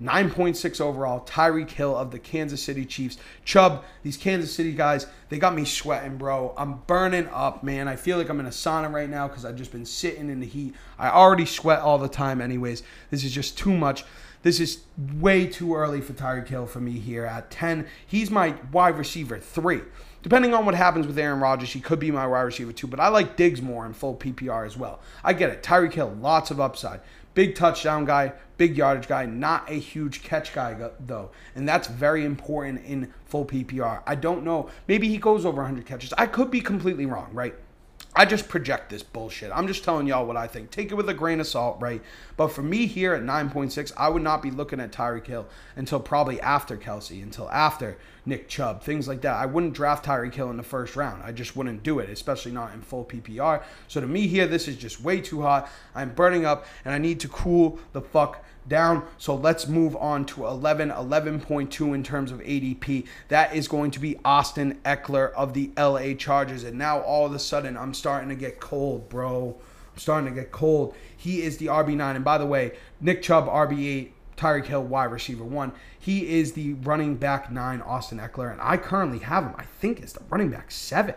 9.6 0.01 0.80
overall. 0.80 1.22
Tyreek 1.22 1.72
Hill 1.72 1.96
of 1.96 2.12
the 2.12 2.20
Kansas 2.20 2.62
City 2.62 2.86
Chiefs. 2.86 3.18
Chubb, 3.44 3.84
these 4.04 4.18
Kansas 4.18 4.54
City 4.54 4.74
guys, 4.74 5.08
they 5.30 5.39
got 5.39 5.56
me 5.56 5.66
sweating, 5.66 6.18
bro. 6.18 6.54
I'm 6.58 6.80
burning 6.88 7.27
up, 7.30 7.63
man. 7.63 7.88
I 7.88 7.96
feel 7.96 8.18
like 8.18 8.30
I'm 8.30 8.39
in 8.39 8.46
a 8.46 8.50
sauna 8.50 8.92
right 8.92 9.10
now 9.10 9.27
because 9.27 9.46
I've 9.46 9.56
just 9.56 9.72
been 9.72 9.86
sitting 9.86 10.30
in 10.30 10.39
the 10.39 10.46
heat. 10.46 10.75
I 11.00 11.10
already 11.10 11.46
sweat 11.46 11.80
all 11.80 11.98
the 11.98 12.08
time, 12.08 12.42
anyways. 12.42 12.84
This 13.10 13.24
is 13.24 13.32
just 13.32 13.58
too 13.58 13.75
much. 13.75 14.06
This 14.44 14.60
is 14.60 14.82
way 15.16 15.48
too 15.48 15.75
early 15.75 16.00
for 16.00 16.13
Tyreek 16.13 16.48
Hill 16.48 16.68
for 16.68 16.80
me 16.80 17.00
here 17.00 17.25
at 17.25 17.50
10. 17.50 17.88
He's 18.06 18.30
my 18.30 18.56
wide 18.72 18.98
receiver 18.98 19.39
three. 19.39 19.82
Depending 20.24 20.54
on 20.54 20.66
what 20.66 20.75
happens 20.75 21.08
with 21.08 21.18
Aaron 21.18 21.39
Rodgers, 21.39 21.72
he 21.72 21.80
could 21.80 22.00
be 22.00 22.12
my 22.12 22.27
wide 22.27 22.42
receiver 22.42 22.72
too. 22.72 22.88
But 22.88 23.00
I 23.00 23.08
like 23.08 23.36
Diggs 23.36 23.62
more 23.62 23.86
in 23.86 23.94
full 23.94 24.16
PPR 24.16 24.66
as 24.66 24.77
well. 24.77 25.00
I 25.24 25.34
get 25.34 25.50
it. 25.50 25.63
Tyreek 25.63 25.94
Hill, 25.94 26.16
lots 26.22 26.51
of 26.51 26.60
upside. 26.60 27.01
Big 27.38 27.53
touchdown 27.53 28.03
guy, 28.03 28.34
big 28.58 28.75
yardage 28.75 29.08
guy, 29.08 29.27
not 29.27 29.70
a 29.70 29.75
huge 29.75 30.24
catch 30.24 30.56
guy 30.56 30.75
though. 31.00 31.29
And 31.53 31.70
that's 31.70 31.88
very 31.88 32.25
important 32.25 32.84
in 32.84 33.13
full 33.25 33.46
PPR. 33.46 34.01
I 34.08 34.15
don't 34.15 34.44
know. 34.44 34.72
Maybe 34.88 35.08
he 35.08 35.20
goes 35.20 35.46
over 35.46 35.58
100 35.58 35.86
catches. 35.86 36.13
I 36.13 36.25
could 36.25 36.50
be 36.50 36.62
completely 36.62 37.06
wrong, 37.06 37.29
right? 37.34 37.53
I 38.15 38.25
just 38.25 38.50
project 38.50 38.89
this 38.89 39.03
bullshit. 39.03 39.51
I'm 39.53 39.67
just 39.67 39.84
telling 39.84 40.08
y'all 40.08 40.25
what 40.25 40.36
I 40.36 40.48
think. 40.48 40.72
Take 40.72 40.91
it 40.91 40.96
with 40.96 41.08
a 41.10 41.13
grain 41.13 41.39
of 41.39 41.46
salt, 41.46 41.77
right? 41.79 42.01
But 42.38 42.48
for 42.48 42.63
me 42.63 42.88
here 42.88 43.13
at 43.13 43.22
9.6, 43.22 43.91
I 43.96 44.10
would 44.10 44.24
not 44.24 44.41
be 44.41 44.50
looking 44.50 44.79
at 44.79 44.91
Tyreek 44.91 45.27
Hill 45.27 45.46
until 45.75 46.00
probably 46.00 46.41
after 46.41 46.75
Kelce, 46.75 47.22
until 47.22 47.51
after 47.51 48.00
Nick 48.28 48.50
Chubb, 48.50 48.84
things 48.84 49.08
like 49.08 49.22
that. 49.22 49.36
I 49.36 49.46
wouldn't 49.46 49.74
draft 49.74 50.06
Tyreek 50.06 50.36
Hill 50.36 50.50
in 50.50 50.58
the 50.58 50.64
first 50.64 50.98
round. 50.98 51.24
I 51.24 51.32
just 51.32 51.56
wouldn't 51.56 51.82
do 51.82 52.00
it, 52.00 52.10
especially 52.10 52.52
not 52.52 52.74
in 52.74 52.82
full 52.82 53.06
PPR. 53.06 53.64
So 53.88 54.02
to 54.02 54.08
me 54.08 54.28
here, 54.28 54.46
this 54.46 54.68
is 54.68 54.76
just 54.76 55.02
way 55.02 55.22
too 55.22 55.42
hot. 55.42 55.70
I'm 55.96 56.14
burning 56.14 56.46
up 56.46 56.66
and 56.84 56.94
I 56.94 56.98
need 56.98 57.22
to 57.22 57.30
cool 57.30 57.80
the 57.94 58.02
fuck 58.02 58.44
down. 58.68 59.06
So 59.18 59.34
let's 59.34 59.68
move 59.68 59.96
on 59.96 60.26
to 60.26 60.46
11, 60.46 60.90
11.2 60.90 61.96
in 61.96 62.04
terms 62.04 62.32
of 62.34 62.40
ADP. 62.42 63.08
That 63.30 63.56
is 63.56 63.70
going 63.70 63.92
to 63.92 64.00
be 64.00 64.20
Austin 64.26 64.80
Ekeler 64.84 65.32
of 65.32 65.54
the 65.54 65.72
LA 65.78 66.14
Chargers. 66.14 66.66
And 66.66 66.78
now 66.78 67.00
all 67.00 67.26
of 67.26 67.34
a 67.34 67.40
sudden, 67.40 67.78
I'm 67.78 67.94
starting 67.94 68.28
to 68.28 68.36
get 68.36 68.60
cold, 68.60 69.08
bro. 69.08 69.56
I'm 69.94 69.98
starting 69.98 70.34
to 70.34 70.36
get 70.40 70.52
cold. 70.52 70.96
He 71.16 71.44
is 71.44 71.58
the 71.58 71.68
RB9. 71.68 72.18
And 72.18 72.26
by 72.26 72.38
the 72.38 72.46
way, 72.46 72.74
Nick 73.00 73.22
Chubb, 73.22 73.48
RB8. 73.48 74.12
Tyreek 74.38 74.67
Hill, 74.67 74.84
wide 74.84 75.06
receiver 75.06 75.44
one. 75.44 75.74
He 76.00 76.39
is 76.39 76.53
the 76.53 76.74
running 76.74 77.15
back 77.15 77.51
nine, 77.51 77.82
Austin 77.82 78.20
Ekeler, 78.20 78.51
and 78.51 78.62
I 78.62 78.77
currently 78.77 79.20
have 79.20 79.44
him. 79.44 79.56
I 79.58 79.63
think 79.63 80.01
is 80.01 80.13
the 80.13 80.24
running 80.29 80.51
back 80.51 80.72
seven. 80.72 81.15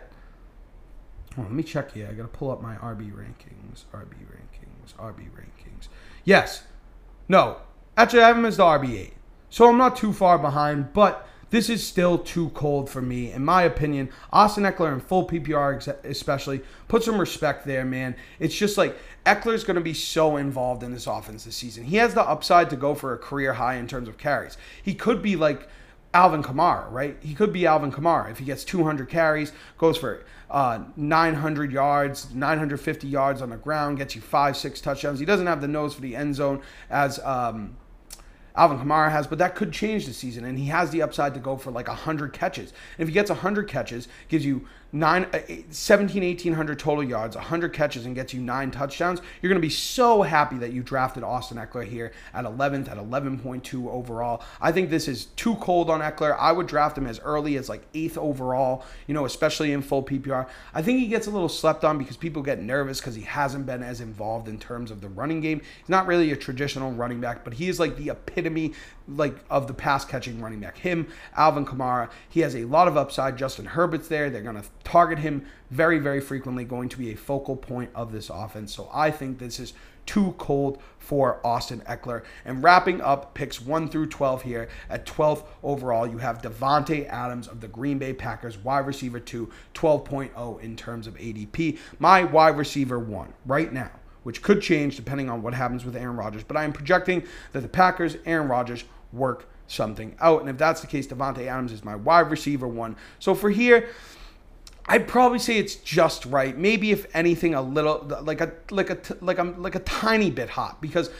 Let 1.36 1.52
me 1.52 1.62
check 1.62 1.92
here. 1.92 2.08
I 2.10 2.14
gotta 2.14 2.28
pull 2.28 2.50
up 2.50 2.60
my 2.60 2.74
RB 2.76 3.12
rankings. 3.12 3.84
RB 3.94 4.16
rankings. 4.26 4.94
RB 4.98 5.28
rankings. 5.30 5.88
Yes, 6.24 6.64
no, 7.28 7.58
actually, 7.96 8.22
I 8.22 8.28
have 8.28 8.38
him 8.38 8.44
as 8.44 8.56
the 8.56 8.64
RB8. 8.64 9.12
So 9.50 9.68
I'm 9.68 9.78
not 9.78 9.96
too 9.96 10.12
far 10.12 10.38
behind, 10.38 10.92
but 10.92 11.26
this 11.50 11.68
is 11.68 11.86
still 11.86 12.18
too 12.18 12.50
cold 12.50 12.88
for 12.88 13.02
me. 13.02 13.32
In 13.32 13.44
my 13.44 13.62
opinion, 13.62 14.10
Austin 14.32 14.64
Ekeler 14.64 14.92
in 14.92 15.00
full 15.00 15.26
PPR, 15.26 15.86
especially, 16.04 16.62
put 16.88 17.02
some 17.02 17.20
respect 17.20 17.66
there, 17.66 17.84
man. 17.84 18.16
It's 18.38 18.54
just 18.54 18.78
like 18.78 18.96
Ekeler's 19.26 19.64
going 19.64 19.76
to 19.76 19.80
be 19.80 19.94
so 19.94 20.36
involved 20.36 20.82
in 20.82 20.92
this 20.92 21.06
offense 21.06 21.44
this 21.44 21.56
season. 21.56 21.84
He 21.84 21.96
has 21.96 22.14
the 22.14 22.22
upside 22.22 22.70
to 22.70 22.76
go 22.76 22.94
for 22.94 23.12
a 23.12 23.18
career 23.18 23.54
high 23.54 23.74
in 23.74 23.86
terms 23.86 24.08
of 24.08 24.16
carries. 24.16 24.56
He 24.82 24.94
could 24.94 25.22
be 25.22 25.36
like 25.36 25.68
Alvin 26.14 26.42
Kamara, 26.42 26.90
right? 26.90 27.16
He 27.20 27.34
could 27.34 27.52
be 27.52 27.66
Alvin 27.66 27.92
Kamara 27.92 28.30
if 28.30 28.38
he 28.38 28.44
gets 28.44 28.64
200 28.64 29.08
carries, 29.08 29.52
goes 29.78 29.96
for 29.96 30.24
uh, 30.50 30.84
900 30.96 31.70
yards, 31.70 32.34
950 32.34 33.06
yards 33.06 33.40
on 33.40 33.50
the 33.50 33.56
ground, 33.56 33.98
gets 33.98 34.16
you 34.16 34.20
five, 34.20 34.56
six 34.56 34.80
touchdowns. 34.80 35.20
He 35.20 35.26
doesn't 35.26 35.46
have 35.46 35.60
the 35.60 35.68
nose 35.68 35.94
for 35.94 36.00
the 36.00 36.16
end 36.16 36.34
zone 36.34 36.62
as 36.90 37.20
um, 37.20 37.76
Alvin 38.56 38.78
Kamara 38.78 39.10
has, 39.10 39.26
but 39.26 39.38
that 39.38 39.54
could 39.54 39.72
change 39.72 40.06
the 40.06 40.12
season. 40.12 40.44
And 40.44 40.58
he 40.58 40.66
has 40.66 40.90
the 40.90 41.02
upside 41.02 41.34
to 41.34 41.40
go 41.40 41.56
for 41.56 41.70
like 41.70 41.88
100 41.88 42.32
catches. 42.32 42.72
And 42.98 43.02
if 43.02 43.08
he 43.08 43.14
gets 43.14 43.30
100 43.30 43.68
catches, 43.68 44.08
gives 44.28 44.44
you 44.44 44.66
nine, 44.92 45.26
uh, 45.32 45.38
17, 45.70 46.22
1800 46.22 46.78
total 46.78 47.04
yards, 47.04 47.36
100 47.36 47.72
catches, 47.72 48.06
and 48.06 48.14
gets 48.14 48.34
you 48.34 48.40
nine 48.40 48.70
touchdowns, 48.70 49.20
you're 49.40 49.48
going 49.48 49.60
to 49.60 49.66
be 49.66 49.70
so 49.70 50.22
happy 50.22 50.56
that 50.58 50.72
you 50.72 50.82
drafted 50.82 51.22
Austin 51.22 51.58
Ekeler 51.58 51.86
here 51.86 52.12
at 52.34 52.44
11th, 52.44 52.90
at 52.90 52.96
11.2 52.96 53.88
overall. 53.88 54.42
I 54.60 54.72
think 54.72 54.90
this 54.90 55.08
is 55.08 55.26
too 55.36 55.54
cold 55.56 55.90
on 55.90 56.00
Ekeler. 56.00 56.36
I 56.38 56.52
would 56.52 56.66
draft 56.66 56.98
him 56.98 57.06
as 57.06 57.20
early 57.20 57.56
as 57.56 57.68
like 57.68 57.82
eighth 57.94 58.18
overall, 58.18 58.84
you 59.06 59.14
know, 59.14 59.24
especially 59.24 59.72
in 59.72 59.82
full 59.82 60.02
PPR. 60.02 60.48
I 60.74 60.82
think 60.82 60.98
he 60.98 61.06
gets 61.06 61.26
a 61.26 61.30
little 61.30 61.48
slept 61.48 61.84
on 61.84 61.98
because 61.98 62.16
people 62.16 62.42
get 62.42 62.60
nervous 62.60 63.00
because 63.00 63.14
he 63.14 63.22
hasn't 63.22 63.66
been 63.66 63.82
as 63.82 64.00
involved 64.00 64.48
in 64.48 64.58
terms 64.58 64.90
of 64.90 65.00
the 65.00 65.08
running 65.08 65.40
game. 65.40 65.60
He's 65.78 65.88
not 65.88 66.06
really 66.06 66.32
a 66.32 66.36
traditional 66.36 66.92
running 66.92 67.20
back, 67.20 67.44
but 67.44 67.54
he 67.54 67.68
is 67.68 67.78
like 67.78 67.96
the 67.96 68.10
epitome 68.10 68.74
like 69.16 69.36
of 69.50 69.66
the 69.66 69.74
pass 69.74 70.04
catching 70.04 70.40
running 70.40 70.60
back. 70.60 70.78
Him, 70.78 71.08
Alvin 71.36 71.66
Kamara, 71.66 72.10
he 72.28 72.40
has 72.40 72.54
a 72.54 72.64
lot 72.64 72.88
of 72.88 72.96
upside. 72.96 73.36
Justin 73.36 73.66
Herbert's 73.66 74.08
there. 74.08 74.30
They're 74.30 74.42
going 74.42 74.56
to 74.56 74.64
target 74.84 75.18
him 75.18 75.46
very, 75.70 75.98
very 75.98 76.20
frequently, 76.20 76.64
going 76.64 76.88
to 76.88 76.98
be 76.98 77.12
a 77.12 77.16
focal 77.16 77.56
point 77.56 77.90
of 77.94 78.12
this 78.12 78.30
offense. 78.30 78.74
So 78.74 78.88
I 78.92 79.10
think 79.10 79.38
this 79.38 79.60
is 79.60 79.72
too 80.06 80.34
cold 80.38 80.82
for 80.98 81.40
Austin 81.46 81.80
Ekeler. 81.82 82.24
And 82.44 82.62
wrapping 82.62 83.00
up 83.00 83.34
picks 83.34 83.60
1 83.60 83.88
through 83.88 84.06
12 84.06 84.42
here 84.42 84.68
at 84.88 85.06
12th 85.06 85.44
overall, 85.62 86.06
you 86.06 86.18
have 86.18 86.42
Davante 86.42 87.08
Adams 87.08 87.46
of 87.46 87.60
the 87.60 87.68
Green 87.68 87.98
Bay 87.98 88.12
Packers, 88.12 88.58
wide 88.58 88.86
receiver 88.86 89.20
2, 89.20 89.48
12.0 89.74 90.60
in 90.60 90.76
terms 90.76 91.06
of 91.06 91.14
ADP. 91.16 91.78
My 91.98 92.24
wide 92.24 92.56
receiver 92.56 92.98
1 92.98 93.32
right 93.46 93.72
now 93.72 93.90
which 94.22 94.42
could 94.42 94.60
change 94.60 94.96
depending 94.96 95.30
on 95.30 95.40
what 95.42 95.54
happens 95.54 95.84
with 95.84 95.96
Aaron 95.96 96.16
Rodgers. 96.16 96.44
But 96.44 96.56
I 96.56 96.64
am 96.64 96.72
projecting 96.72 97.22
that 97.52 97.60
the 97.60 97.68
Packers, 97.68 98.16
Aaron 98.26 98.48
Rodgers, 98.48 98.84
work 99.12 99.48
something 99.66 100.14
out. 100.20 100.40
And 100.40 100.50
if 100.50 100.58
that's 100.58 100.80
the 100.80 100.86
case, 100.86 101.06
Davante 101.06 101.46
Adams 101.46 101.72
is 101.72 101.84
my 101.84 101.96
wide 101.96 102.30
receiver 102.30 102.68
one. 102.68 102.96
So 103.18 103.34
for 103.34 103.50
here, 103.50 103.88
I'd 104.90 105.06
probably 105.06 105.38
say 105.38 105.56
it's 105.56 105.76
just 105.76 106.26
right. 106.26 106.58
Maybe 106.58 106.90
if 106.90 107.06
anything, 107.14 107.54
a 107.54 107.62
little 107.62 108.04
like 108.22 108.40
a 108.40 108.52
like 108.72 108.90
a 108.90 108.98
like 109.20 109.38
a 109.38 109.44
like 109.44 109.76
a 109.76 109.78
tiny 109.78 110.32
bit 110.32 110.48
hot 110.50 110.82
because 110.82 111.10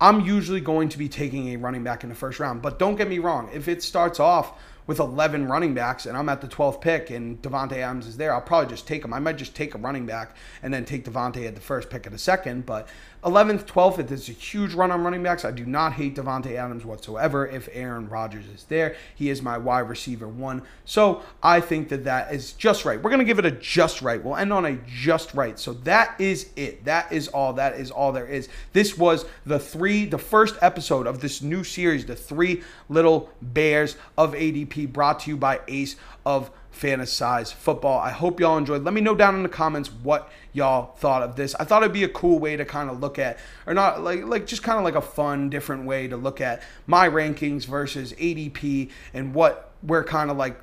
I'm 0.00 0.22
usually 0.22 0.62
going 0.62 0.88
to 0.88 0.96
be 0.96 1.06
taking 1.06 1.48
a 1.48 1.56
running 1.56 1.84
back 1.84 2.02
in 2.02 2.08
the 2.08 2.14
first 2.14 2.40
round. 2.40 2.62
But 2.62 2.78
don't 2.78 2.96
get 2.96 3.10
me 3.10 3.18
wrong, 3.18 3.50
if 3.52 3.68
it 3.68 3.82
starts 3.82 4.20
off 4.20 4.58
with 4.86 4.98
11 4.98 5.46
running 5.46 5.74
backs 5.74 6.06
and 6.06 6.16
I'm 6.16 6.30
at 6.30 6.40
the 6.40 6.48
12th 6.48 6.80
pick 6.80 7.10
and 7.10 7.40
Davante 7.42 7.74
Adams 7.74 8.06
is 8.06 8.16
there, 8.16 8.32
I'll 8.32 8.40
probably 8.40 8.70
just 8.70 8.88
take 8.88 9.04
him. 9.04 9.12
I 9.12 9.18
might 9.18 9.36
just 9.36 9.54
take 9.54 9.74
a 9.74 9.78
running 9.78 10.06
back 10.06 10.34
and 10.62 10.72
then 10.72 10.86
take 10.86 11.04
Davante 11.04 11.46
at 11.46 11.54
the 11.54 11.60
first 11.60 11.90
pick 11.90 12.06
of 12.06 12.12
the 12.12 12.18
second. 12.18 12.64
But 12.64 12.88
11th, 13.22 13.64
12th, 13.66 13.98
it 13.98 14.10
is 14.10 14.30
a 14.30 14.32
huge 14.32 14.72
run 14.72 14.90
on 14.90 15.04
running 15.04 15.22
backs. 15.22 15.44
I 15.44 15.50
do 15.50 15.66
not 15.66 15.92
hate 15.92 16.16
Davante 16.16 16.56
Adams 16.56 16.86
whatsoever 16.86 17.46
if 17.46 17.68
Aaron 17.72 18.08
Rodgers 18.08 18.46
is 18.46 18.64
there. 18.64 18.96
He 19.14 19.28
is 19.28 19.42
my 19.42 19.58
wide 19.58 19.88
receiver 19.90 20.26
one. 20.26 20.62
So 20.86 21.22
I 21.42 21.60
think 21.60 21.90
that 21.90 22.04
that 22.04 22.32
is 22.32 22.52
just 22.52 22.86
right. 22.86 23.00
We're 23.00 23.10
going 23.10 23.18
to 23.18 23.26
give 23.26 23.38
it 23.38 23.44
a 23.44 23.50
just 23.50 24.00
right. 24.00 24.22
We'll 24.22 24.36
end 24.36 24.54
on 24.54 24.64
a 24.64 24.78
just 24.86 25.34
right. 25.34 25.58
So 25.58 25.74
that 25.74 26.18
is 26.18 26.48
it. 26.56 26.84
That 26.86 27.12
is 27.12 27.28
all. 27.28 27.52
That 27.52 27.74
is 27.74 27.90
all 27.90 28.12
there 28.12 28.26
is. 28.26 28.48
This 28.72 28.96
was 28.96 29.26
the 29.44 29.58
three, 29.58 30.06
the 30.06 30.18
first 30.18 30.56
episode 30.62 31.06
of 31.06 31.20
this 31.20 31.42
new 31.42 31.62
series, 31.62 32.06
The 32.06 32.16
Three 32.16 32.62
Little 32.88 33.28
Bears 33.42 33.96
of 34.16 34.32
ADP, 34.32 34.92
brought 34.92 35.20
to 35.20 35.30
you 35.30 35.36
by 35.36 35.60
Ace 35.68 35.96
of 36.24 36.50
Fantasize 36.72 37.52
Football. 37.52 37.98
I 37.98 38.10
hope 38.10 38.40
y'all 38.40 38.56
enjoyed. 38.56 38.84
Let 38.84 38.94
me 38.94 39.00
know 39.00 39.14
down 39.14 39.34
in 39.34 39.42
the 39.42 39.48
comments 39.48 39.90
what 39.90 40.30
y'all 40.52 40.94
thought 40.96 41.22
of 41.22 41.36
this. 41.36 41.54
I 41.56 41.64
thought 41.64 41.82
it'd 41.82 41.92
be 41.92 42.04
a 42.04 42.08
cool 42.08 42.38
way 42.38 42.56
to 42.56 42.64
kind 42.64 42.88
of 42.90 43.00
look 43.00 43.18
at, 43.18 43.38
or 43.66 43.74
not 43.74 44.02
like 44.02 44.24
like 44.24 44.46
just 44.46 44.62
kind 44.62 44.78
of 44.78 44.84
like 44.84 44.94
a 44.94 45.00
fun, 45.00 45.50
different 45.50 45.84
way 45.84 46.08
to 46.08 46.16
look 46.16 46.40
at 46.40 46.62
my 46.86 47.08
rankings 47.08 47.66
versus 47.66 48.12
ADP 48.14 48.90
and 49.12 49.34
what 49.34 49.72
we're 49.82 50.04
kind 50.04 50.30
of 50.30 50.36
like 50.36 50.60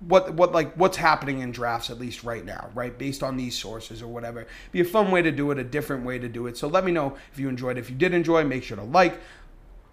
what 0.00 0.34
what 0.34 0.52
like 0.52 0.74
what's 0.74 0.98
happening 0.98 1.40
in 1.40 1.52
drafts 1.52 1.90
at 1.90 1.98
least 1.98 2.22
right 2.22 2.44
now, 2.44 2.68
right? 2.74 2.96
Based 2.96 3.22
on 3.22 3.36
these 3.36 3.56
sources 3.56 4.02
or 4.02 4.08
whatever. 4.08 4.46
Be 4.72 4.80
a 4.80 4.84
fun 4.84 5.10
way 5.10 5.22
to 5.22 5.32
do 5.32 5.50
it, 5.50 5.58
a 5.58 5.64
different 5.64 6.04
way 6.04 6.18
to 6.18 6.28
do 6.28 6.46
it. 6.46 6.56
So 6.56 6.68
let 6.68 6.84
me 6.84 6.92
know 6.92 7.16
if 7.32 7.38
you 7.38 7.48
enjoyed. 7.48 7.78
If 7.78 7.88
you 7.88 7.96
did 7.96 8.12
enjoy, 8.12 8.44
make 8.44 8.62
sure 8.62 8.76
to 8.76 8.82
like, 8.82 9.18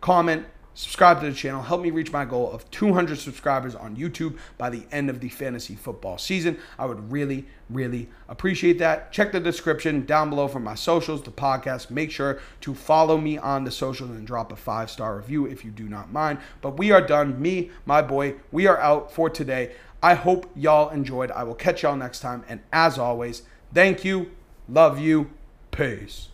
comment, 0.01 0.45
subscribe 0.73 1.21
to 1.21 1.29
the 1.29 1.35
channel. 1.35 1.61
Help 1.61 1.81
me 1.81 1.91
reach 1.91 2.11
my 2.11 2.25
goal 2.25 2.51
of 2.51 2.69
200 2.71 3.17
subscribers 3.17 3.75
on 3.75 3.95
YouTube 3.95 4.37
by 4.57 4.69
the 4.69 4.83
end 4.91 5.09
of 5.09 5.19
the 5.19 5.29
fantasy 5.29 5.75
football 5.75 6.17
season. 6.17 6.57
I 6.77 6.85
would 6.85 7.11
really, 7.11 7.45
really 7.69 8.09
appreciate 8.27 8.79
that. 8.79 9.11
Check 9.11 9.31
the 9.31 9.39
description 9.39 10.05
down 10.05 10.29
below 10.29 10.47
for 10.47 10.59
my 10.59 10.75
socials, 10.75 11.23
the 11.23 11.31
podcast. 11.31 11.89
Make 11.89 12.11
sure 12.11 12.39
to 12.61 12.73
follow 12.73 13.17
me 13.17 13.37
on 13.37 13.63
the 13.63 13.71
socials 13.71 14.11
and 14.11 14.25
drop 14.25 14.51
a 14.51 14.55
five 14.55 14.89
star 14.89 15.17
review 15.17 15.45
if 15.45 15.63
you 15.63 15.71
do 15.71 15.87
not 15.87 16.11
mind. 16.11 16.39
But 16.61 16.77
we 16.77 16.91
are 16.91 17.01
done. 17.01 17.41
Me, 17.41 17.71
my 17.85 18.01
boy, 18.01 18.35
we 18.51 18.67
are 18.67 18.79
out 18.79 19.11
for 19.11 19.29
today. 19.29 19.73
I 20.01 20.15
hope 20.15 20.51
y'all 20.55 20.89
enjoyed. 20.89 21.31
I 21.31 21.43
will 21.43 21.55
catch 21.55 21.83
y'all 21.83 21.95
next 21.95 22.19
time. 22.19 22.43
And 22.49 22.59
as 22.73 22.97
always, 22.97 23.43
thank 23.73 24.03
you, 24.03 24.31
love 24.67 24.99
you, 24.99 25.29
peace. 25.71 26.27